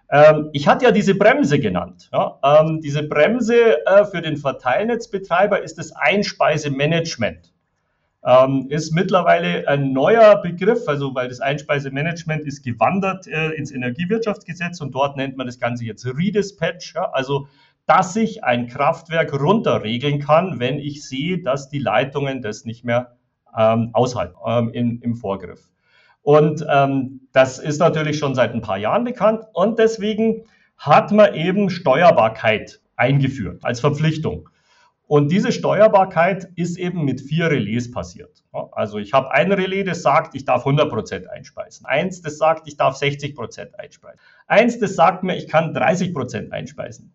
Ähm, 0.08 0.50
ich 0.52 0.68
hatte 0.68 0.84
ja 0.84 0.92
diese 0.92 1.16
Bremse 1.16 1.58
genannt. 1.58 2.10
Ja? 2.12 2.38
Ähm, 2.44 2.80
diese 2.80 3.02
Bremse 3.02 3.84
äh, 3.86 4.04
für 4.04 4.22
den 4.22 4.36
Verteilnetzbetreiber 4.36 5.64
ist 5.64 5.78
das 5.78 5.90
Einspeisemanagement 5.90 7.55
ähm, 8.26 8.66
ist 8.70 8.92
mittlerweile 8.92 9.68
ein 9.68 9.92
neuer 9.92 10.42
Begriff, 10.42 10.88
also 10.88 11.14
weil 11.14 11.28
das 11.28 11.40
Einspeisemanagement 11.40 12.44
ist 12.44 12.64
gewandert 12.64 13.28
äh, 13.28 13.50
ins 13.50 13.70
Energiewirtschaftsgesetz 13.70 14.80
und 14.80 14.92
dort 14.96 15.16
nennt 15.16 15.36
man 15.36 15.46
das 15.46 15.60
Ganze 15.60 15.84
jetzt 15.84 16.04
Redispatch, 16.04 16.94
ja, 16.96 17.08
also 17.12 17.46
dass 17.86 18.16
ich 18.16 18.42
ein 18.42 18.66
Kraftwerk 18.66 19.32
runterregeln 19.32 20.18
kann, 20.18 20.58
wenn 20.58 20.80
ich 20.80 21.06
sehe, 21.08 21.40
dass 21.40 21.68
die 21.68 21.78
Leitungen 21.78 22.42
das 22.42 22.64
nicht 22.64 22.84
mehr 22.84 23.16
ähm, 23.56 23.90
aushalten 23.92 24.34
ähm, 24.44 24.70
in, 24.72 25.00
im 25.02 25.14
Vorgriff. 25.14 25.70
Und 26.22 26.66
ähm, 26.68 27.28
das 27.32 27.60
ist 27.60 27.78
natürlich 27.78 28.18
schon 28.18 28.34
seit 28.34 28.52
ein 28.54 28.60
paar 28.60 28.78
Jahren 28.78 29.04
bekannt 29.04 29.44
und 29.52 29.78
deswegen 29.78 30.42
hat 30.76 31.12
man 31.12 31.32
eben 31.34 31.70
Steuerbarkeit 31.70 32.80
eingeführt 32.96 33.64
als 33.64 33.78
Verpflichtung. 33.78 34.48
Und 35.08 35.30
diese 35.30 35.52
Steuerbarkeit 35.52 36.48
ist 36.56 36.78
eben 36.78 37.04
mit 37.04 37.20
vier 37.20 37.48
Relais 37.48 37.90
passiert. 37.92 38.42
Also 38.72 38.98
ich 38.98 39.12
habe 39.12 39.30
ein 39.30 39.52
Relais, 39.52 39.84
das 39.84 40.02
sagt, 40.02 40.34
ich 40.34 40.44
darf 40.44 40.66
100% 40.66 41.26
einspeisen. 41.26 41.86
Eins, 41.86 42.22
das 42.22 42.38
sagt, 42.38 42.66
ich 42.66 42.76
darf 42.76 43.00
60% 43.00 43.74
einspeisen. 43.74 44.18
Eins, 44.48 44.80
das 44.80 44.96
sagt 44.96 45.22
mir, 45.22 45.36
ich 45.36 45.46
kann 45.46 45.74
30% 45.76 46.50
einspeisen. 46.50 47.12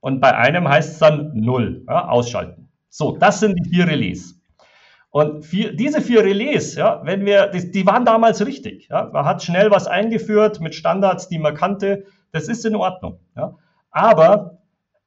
Und 0.00 0.20
bei 0.20 0.36
einem 0.36 0.68
heißt 0.68 0.92
es 0.92 0.98
dann 0.98 1.32
null, 1.34 1.84
ja, 1.88 2.06
ausschalten. 2.08 2.68
So, 2.90 3.16
das 3.16 3.40
sind 3.40 3.54
die 3.58 3.68
vier 3.68 3.86
Relais. 3.86 4.38
Und 5.10 5.46
vier, 5.46 5.74
diese 5.74 6.02
vier 6.02 6.22
Relais, 6.22 6.74
ja, 6.76 7.00
wenn 7.04 7.24
wir, 7.24 7.46
die, 7.46 7.70
die 7.70 7.86
waren 7.86 8.04
damals 8.04 8.44
richtig. 8.44 8.88
Ja. 8.90 9.08
Man 9.10 9.24
hat 9.24 9.42
schnell 9.42 9.70
was 9.70 9.86
eingeführt 9.86 10.60
mit 10.60 10.74
Standards, 10.74 11.28
die 11.28 11.38
man 11.38 11.54
kannte. 11.54 12.04
Das 12.32 12.48
ist 12.48 12.66
in 12.66 12.76
Ordnung. 12.76 13.18
Ja. 13.34 13.54
Aber 13.90 14.58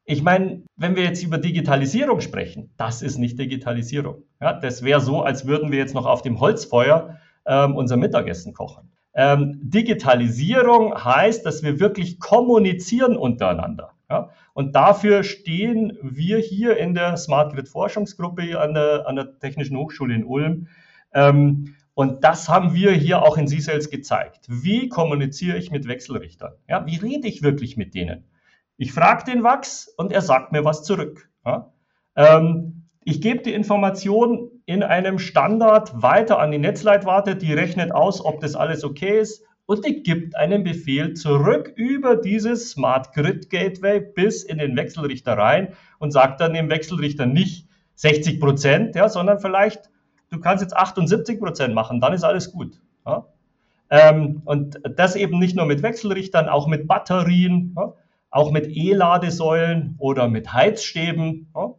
ich 0.09 0.23
meine, 0.23 0.63
wenn 0.75 0.95
wir 0.95 1.03
jetzt 1.03 1.23
über 1.23 1.37
Digitalisierung 1.37 2.19
sprechen, 2.19 2.71
das 2.77 3.03
ist 3.03 3.19
nicht 3.19 3.37
Digitalisierung. 3.37 4.23
Ja, 4.41 4.53
das 4.53 4.83
wäre 4.83 5.01
so, 5.01 5.21
als 5.21 5.45
würden 5.45 5.71
wir 5.71 5.77
jetzt 5.77 5.93
noch 5.93 6.07
auf 6.07 6.23
dem 6.23 6.39
Holzfeuer 6.39 7.19
ähm, 7.45 7.75
unser 7.75 7.95
Mittagessen 7.95 8.55
kochen. 8.55 8.89
Ähm, 9.13 9.59
Digitalisierung 9.61 10.95
heißt, 10.95 11.45
dass 11.45 11.61
wir 11.61 11.79
wirklich 11.79 12.19
kommunizieren 12.19 13.17
untereinander. 13.17 13.91
Ja? 14.09 14.31
Und 14.53 14.75
dafür 14.75 15.23
stehen 15.23 15.95
wir 16.01 16.39
hier 16.39 16.77
in 16.77 16.95
der 16.95 17.15
Smart 17.15 17.53
Grid 17.53 17.69
Forschungsgruppe 17.69 18.59
an 18.59 18.73
der, 18.73 19.07
an 19.07 19.15
der 19.15 19.37
Technischen 19.37 19.77
Hochschule 19.77 20.15
in 20.15 20.23
Ulm. 20.25 20.69
Ähm, 21.13 21.75
und 21.93 22.23
das 22.23 22.49
haben 22.49 22.73
wir 22.73 22.93
hier 22.93 23.21
auch 23.21 23.37
in 23.37 23.47
C-Cells 23.47 23.91
gezeigt. 23.91 24.47
Wie 24.47 24.89
kommuniziere 24.89 25.57
ich 25.57 25.69
mit 25.69 25.87
Wechselrichtern? 25.87 26.53
Ja, 26.67 26.87
wie 26.87 26.95
rede 26.95 27.27
ich 27.27 27.43
wirklich 27.43 27.77
mit 27.77 27.93
denen? 27.93 28.23
Ich 28.81 28.93
frage 28.93 29.25
den 29.29 29.43
Wachs 29.43 29.93
und 29.97 30.13
er 30.13 30.21
sagt 30.21 30.53
mir 30.53 30.63
was 30.63 30.83
zurück. 30.83 31.29
Ja? 31.45 31.73
Ähm, 32.15 32.85
ich 33.03 33.19
gebe 33.19 33.43
die 33.43 33.53
Information 33.53 34.49
in 34.65 34.83
einem 34.83 35.19
Standard 35.19 36.01
weiter 36.01 36.39
an 36.39 36.51
die 36.51 36.59
Netzleitwarte, 36.59 37.35
die 37.35 37.53
rechnet 37.53 37.91
aus, 37.91 38.23
ob 38.23 38.39
das 38.39 38.55
alles 38.55 38.85
okay 38.85 39.19
ist 39.19 39.43
und 39.65 39.85
die 39.85 40.01
gibt 40.01 40.37
einen 40.37 40.63
Befehl 40.63 41.13
zurück 41.13 41.73
über 41.75 42.15
dieses 42.15 42.71
Smart 42.71 43.11
Grid 43.13 43.49
Gateway 43.49 43.99
bis 43.99 44.43
in 44.43 44.59
den 44.59 44.77
Wechselrichter 44.77 45.37
rein 45.37 45.73
und 45.97 46.11
sagt 46.11 46.39
dann 46.39 46.53
dem 46.53 46.69
Wechselrichter 46.69 47.25
nicht 47.25 47.67
60 47.95 48.39
Prozent, 48.39 48.95
ja, 48.95 49.09
sondern 49.09 49.39
vielleicht, 49.39 49.89
du 50.29 50.39
kannst 50.39 50.61
jetzt 50.61 50.77
78 50.77 51.37
Prozent 51.37 51.73
machen, 51.75 51.99
dann 51.99 52.13
ist 52.13 52.23
alles 52.23 52.53
gut. 52.53 52.79
Ja? 53.05 53.25
Ähm, 53.89 54.41
und 54.45 54.79
das 54.95 55.17
eben 55.17 55.37
nicht 55.37 55.57
nur 55.57 55.65
mit 55.65 55.83
Wechselrichtern, 55.83 56.47
auch 56.47 56.67
mit 56.67 56.87
Batterien. 56.87 57.75
Ja? 57.75 57.93
Auch 58.31 58.51
mit 58.51 58.67
E-Ladesäulen 58.67 59.95
oder 59.97 60.27
mit 60.27 60.53
Heizstäben. 60.53 61.51
Ja? 61.55 61.75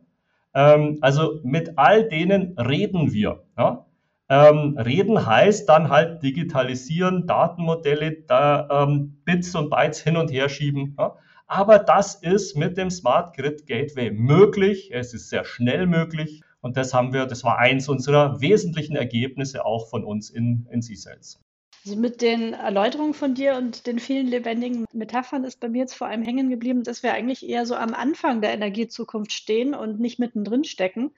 Ähm, 0.55 0.99
also 1.01 1.41
mit 1.43 1.79
all 1.79 2.09
denen 2.09 2.59
reden 2.59 3.13
wir. 3.13 3.45
Ja? 3.57 3.87
Ähm, 4.29 4.79
reden 4.79 5.27
heißt 5.27 5.69
dann 5.69 5.89
halt 5.89 6.23
digitalisieren, 6.23 7.27
Datenmodelle, 7.27 8.23
da, 8.27 8.69
ähm, 8.71 9.21
Bits 9.25 9.55
und 9.55 9.71
Bytes 9.71 10.01
hin 10.01 10.17
und 10.17 10.31
her 10.31 10.49
schieben. 10.49 10.95
Ja? 10.99 11.17
Aber 11.47 11.81
das 11.81 12.15
ist 12.15 12.57
mit 12.57 12.77
dem 12.77 12.91
Smart 12.91 13.37
Grid 13.37 13.67
Gateway 13.67 14.13
möglich. 14.13 14.91
Es 14.93 15.15
ist 15.15 15.31
sehr 15.31 15.45
schnell 15.45 15.87
möglich. 15.87 16.43
Und 16.61 16.77
das 16.77 16.95
haben 16.95 17.13
wir, 17.13 17.27
das 17.27 17.43
war 17.43 17.59
eins 17.59 17.89
unserer 17.89 18.41
wesentlichen 18.41 18.95
Ergebnisse 18.95 19.65
auch 19.65 19.89
von 19.89 20.05
uns 20.05 20.31
in, 20.31 20.69
in 20.71 20.83
C-Sales. 20.83 21.41
Also 21.85 21.99
mit 21.99 22.21
den 22.21 22.53
Erläuterungen 22.53 23.15
von 23.15 23.35
dir 23.35 23.57
und 23.57 23.87
den 23.87 23.99
vielen 23.99 24.27
lebendigen 24.27 24.85
Metaphern 24.93 25.45
ist 25.45 25.61
bei 25.61 25.69
mir 25.69 25.81
jetzt 25.81 25.95
vor 25.95 26.09
allem 26.09 26.23
hängen 26.23 26.51
geblieben, 26.51 26.83
dass 26.83 27.03
wir 27.03 27.15
eigentlich 27.15 27.49
eher 27.49 27.65
so 27.65 27.75
am 27.75 27.95
Anfang 27.95 28.43
der 28.43 28.53
Energiezukunft 28.53 29.33
stehen 29.33 29.75
und 29.75 29.99
nicht 29.99 30.19
mittendrin 30.19 30.65
stecken. 30.65 31.13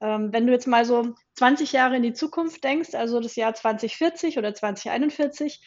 Ähm, 0.00 0.32
wenn 0.32 0.46
du 0.46 0.52
jetzt 0.52 0.66
mal 0.66 0.84
so 0.84 1.14
20 1.36 1.72
Jahre 1.72 1.96
in 1.96 2.02
die 2.02 2.12
Zukunft 2.12 2.62
denkst, 2.64 2.94
also 2.94 3.18
das 3.20 3.36
Jahr 3.36 3.54
2040 3.54 4.36
oder 4.36 4.52
2041, 4.52 5.62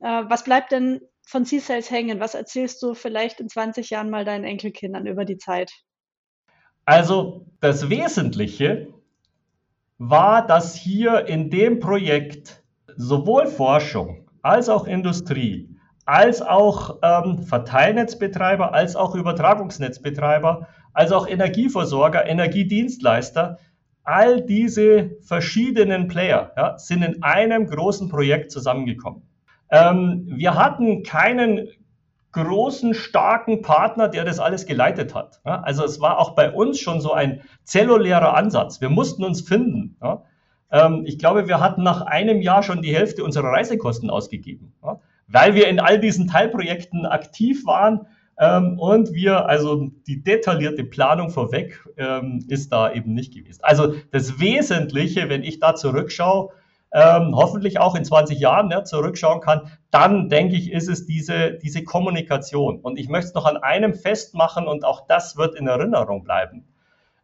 äh, 0.00 0.06
was 0.06 0.44
bleibt 0.44 0.72
denn 0.72 1.02
von 1.22 1.44
C-Sales 1.44 1.90
hängen? 1.90 2.18
Was 2.18 2.34
erzählst 2.34 2.82
du 2.82 2.94
vielleicht 2.94 3.40
in 3.40 3.50
20 3.50 3.90
Jahren 3.90 4.08
mal 4.08 4.24
deinen 4.24 4.44
Enkelkindern 4.44 5.06
über 5.06 5.26
die 5.26 5.36
Zeit? 5.36 5.70
Also 6.86 7.46
das 7.60 7.90
Wesentliche 7.90 8.92
war, 9.98 10.46
dass 10.46 10.74
hier 10.74 11.26
in 11.26 11.50
dem 11.50 11.78
Projekt 11.78 12.61
sowohl 12.96 13.46
Forschung 13.46 14.28
als 14.42 14.68
auch 14.68 14.86
Industrie, 14.86 15.68
als 16.04 16.42
auch 16.42 16.98
ähm, 17.02 17.42
Verteilnetzbetreiber, 17.44 18.74
als 18.74 18.96
auch 18.96 19.14
Übertragungsnetzbetreiber, 19.14 20.66
als 20.92 21.12
auch 21.12 21.28
Energieversorger, 21.28 22.26
Energiedienstleister, 22.26 23.58
all 24.04 24.40
diese 24.42 25.16
verschiedenen 25.22 26.08
Player 26.08 26.52
ja, 26.56 26.78
sind 26.78 27.02
in 27.02 27.22
einem 27.22 27.66
großen 27.66 28.08
Projekt 28.08 28.50
zusammengekommen. 28.50 29.22
Ähm, 29.70 30.24
wir 30.26 30.56
hatten 30.56 31.02
keinen 31.02 31.68
großen, 32.32 32.94
starken 32.94 33.62
Partner, 33.62 34.08
der 34.08 34.24
das 34.24 34.38
alles 34.38 34.66
geleitet 34.66 35.14
hat. 35.14 35.40
Ja, 35.44 35.60
also 35.60 35.84
es 35.84 36.00
war 36.00 36.18
auch 36.18 36.34
bei 36.34 36.50
uns 36.50 36.80
schon 36.80 37.00
so 37.00 37.12
ein 37.12 37.42
zellulärer 37.64 38.34
Ansatz. 38.34 38.80
Wir 38.80 38.88
mussten 38.88 39.22
uns 39.22 39.42
finden. 39.42 39.96
Ja. 40.02 40.24
Ähm, 40.72 41.02
ich 41.06 41.18
glaube, 41.18 41.46
wir 41.46 41.60
hatten 41.60 41.82
nach 41.82 42.00
einem 42.02 42.40
Jahr 42.40 42.62
schon 42.62 42.82
die 42.82 42.94
Hälfte 42.96 43.22
unserer 43.22 43.48
Reisekosten 43.48 44.10
ausgegeben, 44.10 44.72
ja, 44.82 44.98
weil 45.28 45.54
wir 45.54 45.68
in 45.68 45.78
all 45.78 46.00
diesen 46.00 46.26
Teilprojekten 46.26 47.06
aktiv 47.06 47.66
waren. 47.66 48.06
Ähm, 48.38 48.78
und 48.78 49.12
wir, 49.12 49.46
also 49.46 49.90
die 50.06 50.22
detaillierte 50.22 50.84
Planung 50.84 51.28
vorweg 51.28 51.86
ähm, 51.98 52.44
ist 52.48 52.72
da 52.72 52.92
eben 52.92 53.12
nicht 53.12 53.34
gewesen. 53.34 53.60
Also 53.62 53.94
das 54.10 54.40
Wesentliche, 54.40 55.28
wenn 55.28 55.44
ich 55.44 55.60
da 55.60 55.74
zurückschaue, 55.74 56.48
ähm, 56.94 57.34
hoffentlich 57.36 57.78
auch 57.78 57.94
in 57.94 58.04
20 58.04 58.38
Jahren 58.38 58.70
ja, 58.70 58.84
zurückschauen 58.84 59.40
kann, 59.40 59.70
dann 59.90 60.28
denke 60.30 60.56
ich, 60.56 60.72
ist 60.72 60.88
es 60.88 61.06
diese, 61.06 61.52
diese 61.52 61.84
Kommunikation. 61.84 62.80
Und 62.80 62.98
ich 62.98 63.08
möchte 63.08 63.28
es 63.28 63.34
noch 63.34 63.44
an 63.46 63.58
einem 63.58 63.94
festmachen 63.94 64.66
und 64.66 64.84
auch 64.84 65.06
das 65.06 65.36
wird 65.36 65.54
in 65.54 65.66
Erinnerung 65.66 66.24
bleiben. 66.24 66.66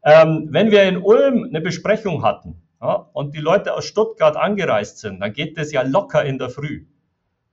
Ähm, 0.04 0.48
wenn 0.50 0.70
wir 0.70 0.84
in 0.84 0.98
Ulm 0.98 1.44
eine 1.44 1.60
Besprechung 1.60 2.22
hatten 2.22 2.62
ja, 2.80 3.08
und 3.12 3.34
die 3.34 3.40
Leute 3.40 3.74
aus 3.74 3.84
Stuttgart 3.84 4.36
angereist 4.36 4.98
sind, 4.98 5.20
dann 5.20 5.32
geht 5.32 5.58
das 5.58 5.72
ja 5.72 5.82
locker 5.82 6.24
in 6.24 6.38
der 6.38 6.50
Früh. 6.50 6.86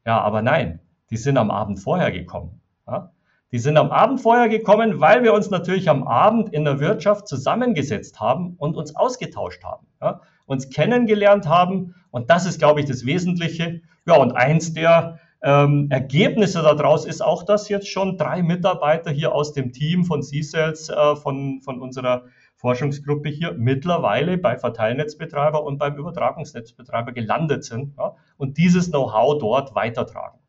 Ja, 0.06 0.22
aber 0.22 0.42
nein, 0.42 0.80
die 1.10 1.18
sind 1.18 1.38
am 1.38 1.52
Abend 1.52 1.80
vorher 1.80 2.12
gekommen. 2.12 2.62
Ja. 2.88 3.12
Die 3.52 3.60
sind 3.60 3.78
am 3.78 3.92
Abend 3.92 4.22
vorher 4.22 4.50
gekommen, 4.50 5.00
weil 5.00 5.24
wir 5.24 5.34
uns 5.34 5.50
natürlich 5.50 5.90
am 5.90 6.04
Abend 6.04 6.50
in 6.50 6.66
der 6.66 6.80
Wirtschaft 6.80 7.28
zusammengesetzt 7.28 8.20
haben 8.20 8.56
und 8.58 8.76
uns 8.76 8.96
ausgetauscht 8.96 9.64
haben, 9.64 9.88
ja, 10.02 10.22
uns 10.46 10.70
kennengelernt 10.70 11.48
haben. 11.48 11.96
Und 12.12 12.30
das 12.30 12.46
ist, 12.46 12.60
glaube 12.60 12.82
ich, 12.82 12.86
das 12.86 13.06
Wesentliche. 13.06 13.82
Ja, 14.06 14.18
und 14.18 14.34
eins 14.34 14.74
der 14.74 15.20
ähm, 15.42 15.88
Ergebnisse 15.90 16.62
daraus 16.64 17.06
ist 17.06 17.22
auch, 17.22 17.44
dass 17.44 17.70
jetzt 17.70 17.88
schon 17.88 18.18
drei 18.18 18.44
Mitarbeiter 18.44 19.12
hier 19.12 19.34
aus 19.34 19.54
dem 19.54 19.72
Team 19.72 20.04
von 20.04 20.22
C-Sales, 20.22 20.90
äh, 20.90 21.16
von, 21.16 21.62
von 21.62 21.80
unserer 21.80 22.26
Forschungsgruppe 22.66 23.30
hier 23.30 23.54
mittlerweile 23.54 24.40
bei 24.40 24.58
Verteilnetzbetreiber 24.58 25.64
und 25.64 25.78
beim 25.78 25.98
Übertragungsnetzbetreiber 25.98 27.12
gelandet 27.12 27.64
sind 27.64 27.96
ja, 27.96 28.16
und 28.38 28.58
dieses 28.58 28.90
Know-how 28.90 29.38
dort 29.38 29.76
weitertragen. 29.76 30.40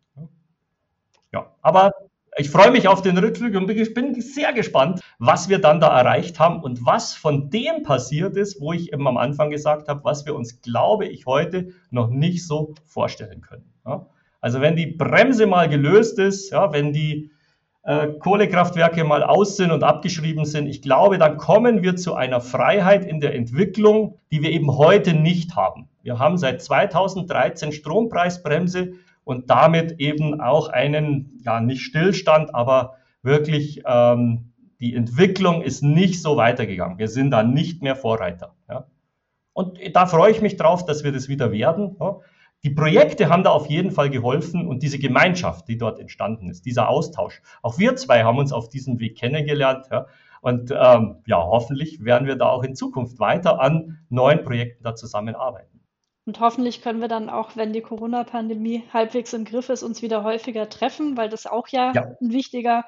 Ja, 1.31 1.55
aber 1.61 1.93
ich 2.39 2.49
freue 2.49 2.71
mich 2.71 2.89
auf 2.89 3.03
den 3.03 3.19
Rückblick 3.19 3.55
und 3.55 3.67
bin 3.67 4.19
sehr 4.23 4.55
gespannt, 4.55 5.03
was 5.19 5.51
wir 5.51 5.59
dann 5.59 5.79
da 5.79 5.89
erreicht 5.89 6.41
haben 6.41 6.63
und 6.63 6.87
was 6.87 7.13
von 7.13 7.51
dem 7.51 7.83
passiert 7.83 8.39
ist, 8.39 8.63
wo 8.63 8.73
ich 8.73 8.95
eben 8.95 9.07
am 9.07 9.19
Anfang 9.19 9.51
gesagt 9.51 9.89
habe, 9.89 10.03
was 10.05 10.25
wir 10.25 10.35
uns, 10.35 10.63
glaube 10.63 11.05
ich, 11.05 11.27
heute 11.27 11.69
noch 11.91 12.09
nicht 12.09 12.47
so 12.47 12.73
vorstellen 12.87 13.43
können. 13.43 13.75
Ja? 13.85 14.07
Also 14.41 14.63
wenn 14.63 14.75
die 14.75 14.87
Bremse 14.87 15.47
mal 15.47 15.69
gelöst 15.69 16.19
ist, 16.19 16.51
ja, 16.51 16.73
wenn 16.73 16.95
die 16.95 17.31
äh, 17.87 18.09
Kohlekraftwerke 18.19 19.05
mal 19.05 19.23
aus 19.23 19.57
sind 19.57 19.71
und 19.71 19.85
abgeschrieben 19.85 20.45
sind, 20.45 20.67
ich 20.67 20.83
glaube, 20.83 21.19
dann 21.19 21.37
kommen 21.37 21.83
wir 21.83 21.95
zu 21.95 22.15
einer 22.15 22.41
Freiheit 22.41 23.05
in 23.05 23.21
der 23.21 23.35
Entwicklung, 23.35 24.19
die 24.33 24.43
wir 24.43 24.51
eben 24.51 24.77
heute 24.77 25.15
nicht 25.15 25.55
haben. 25.55 25.89
Wir 26.03 26.19
haben 26.19 26.37
seit 26.37 26.61
2013 26.63 27.71
Strompreisbremse 27.71 28.95
und 29.23 29.51
damit 29.51 30.01
eben 30.01 30.41
auch 30.41 30.69
einen, 30.69 31.41
ja, 31.45 31.61
nicht 31.61 31.83
Stillstand, 31.83 32.55
aber 32.57 32.95
wirklich 33.23 33.83
ähm, 33.87 34.53
die 34.81 34.95
Entwicklung 34.95 35.63
ist 35.63 35.83
nicht 35.83 36.21
so 36.21 36.37
weitergegangen. 36.37 36.99
Wir 36.99 37.09
sind 37.09 37.31
da 37.31 37.45
nicht 37.45 37.83
mehr 37.83 37.95
Vorreiter. 37.95 38.55
Ja. 38.69 38.87
Und 39.53 39.79
da 39.95 40.07
freue 40.07 40.33
ich 40.33 40.43
mich 40.43 40.57
drauf, 40.57 40.85
dass 40.85 41.05
wir 41.05 41.13
das 41.13 41.29
wieder 41.29 41.53
werden. 41.53 41.97
Ja. 42.01 42.19
Die 42.67 42.75
Projekte 42.75 43.29
haben 43.29 43.45
da 43.45 43.51
auf 43.51 43.69
jeden 43.69 43.93
Fall 43.93 44.11
geholfen 44.11 44.67
und 44.67 44.83
diese 44.83 44.99
Gemeinschaft, 44.99 45.69
die 45.69 45.79
dort 45.79 46.01
entstanden 46.01 46.51
ist, 46.51 46.67
dieser 46.67 46.89
Austausch. 46.89 47.41
Auch 47.63 47.79
wir 47.79 47.95
zwei 47.95 48.25
haben 48.25 48.39
uns 48.39 48.53
auf 48.53 48.69
diesem 48.69 48.99
Weg 48.99 49.17
kennengelernt. 49.17 49.87
Ja. 49.93 50.07
Und 50.41 50.73
ähm, 50.73 51.23
ja, 51.27 51.37
hoffentlich 51.47 52.05
werden 52.05 52.27
wir 52.27 52.35
da 52.35 52.49
auch 52.49 52.65
in 52.65 52.75
Zukunft 52.75 53.21
weiter 53.21 53.61
an 53.61 54.01
neuen 54.09 54.43
Projekten 54.43 54.83
da 54.83 54.97
zusammenarbeiten. 54.97 55.81
Und 56.25 56.41
hoffentlich 56.41 56.83
können 56.83 57.01
wir 57.01 57.07
dann 57.07 57.31
auch, 57.31 57.55
wenn 57.55 57.73
die 57.73 57.83
Corona-Pandemie 57.83 58.83
halbwegs 58.93 59.33
im 59.33 59.45
Griff 59.45 59.69
ist, 59.69 59.85
uns 59.85 60.03
wieder 60.03 60.25
häufiger 60.25 60.69
treffen, 60.69 61.17
weil 61.17 61.29
das 61.29 61.47
auch 61.47 61.69
ja, 61.69 61.93
ja. 61.95 62.17
ein 62.21 62.33
wichtiger 62.33 62.85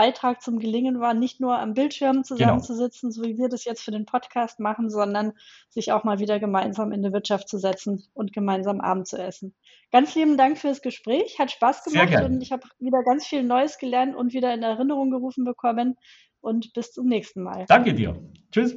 Beitrag 0.00 0.40
zum 0.40 0.58
Gelingen 0.58 0.98
war, 0.98 1.12
nicht 1.12 1.40
nur 1.40 1.58
am 1.58 1.74
Bildschirm 1.74 2.24
zusammenzusitzen, 2.24 3.10
genau. 3.10 3.22
so 3.22 3.28
wie 3.28 3.36
wir 3.36 3.50
das 3.50 3.66
jetzt 3.66 3.82
für 3.82 3.90
den 3.90 4.06
Podcast 4.06 4.58
machen, 4.58 4.88
sondern 4.88 5.34
sich 5.68 5.92
auch 5.92 6.04
mal 6.04 6.18
wieder 6.18 6.40
gemeinsam 6.40 6.90
in 6.90 7.02
die 7.02 7.12
Wirtschaft 7.12 7.50
zu 7.50 7.58
setzen 7.58 8.06
und 8.14 8.32
gemeinsam 8.32 8.80
Abend 8.80 9.06
zu 9.08 9.18
essen. 9.18 9.54
Ganz 9.92 10.14
lieben 10.14 10.38
Dank 10.38 10.56
fürs 10.56 10.80
Gespräch, 10.80 11.38
hat 11.38 11.50
Spaß 11.50 11.84
gemacht 11.84 12.14
und 12.24 12.40
ich 12.40 12.50
habe 12.50 12.62
wieder 12.78 13.02
ganz 13.02 13.26
viel 13.26 13.42
Neues 13.42 13.76
gelernt 13.76 14.16
und 14.16 14.32
wieder 14.32 14.54
in 14.54 14.62
Erinnerung 14.62 15.10
gerufen 15.10 15.44
bekommen. 15.44 15.98
Und 16.40 16.72
bis 16.72 16.92
zum 16.92 17.06
nächsten 17.06 17.42
Mal. 17.42 17.66
Danke 17.68 17.92
dir. 17.92 18.16
Tschüss. 18.50 18.74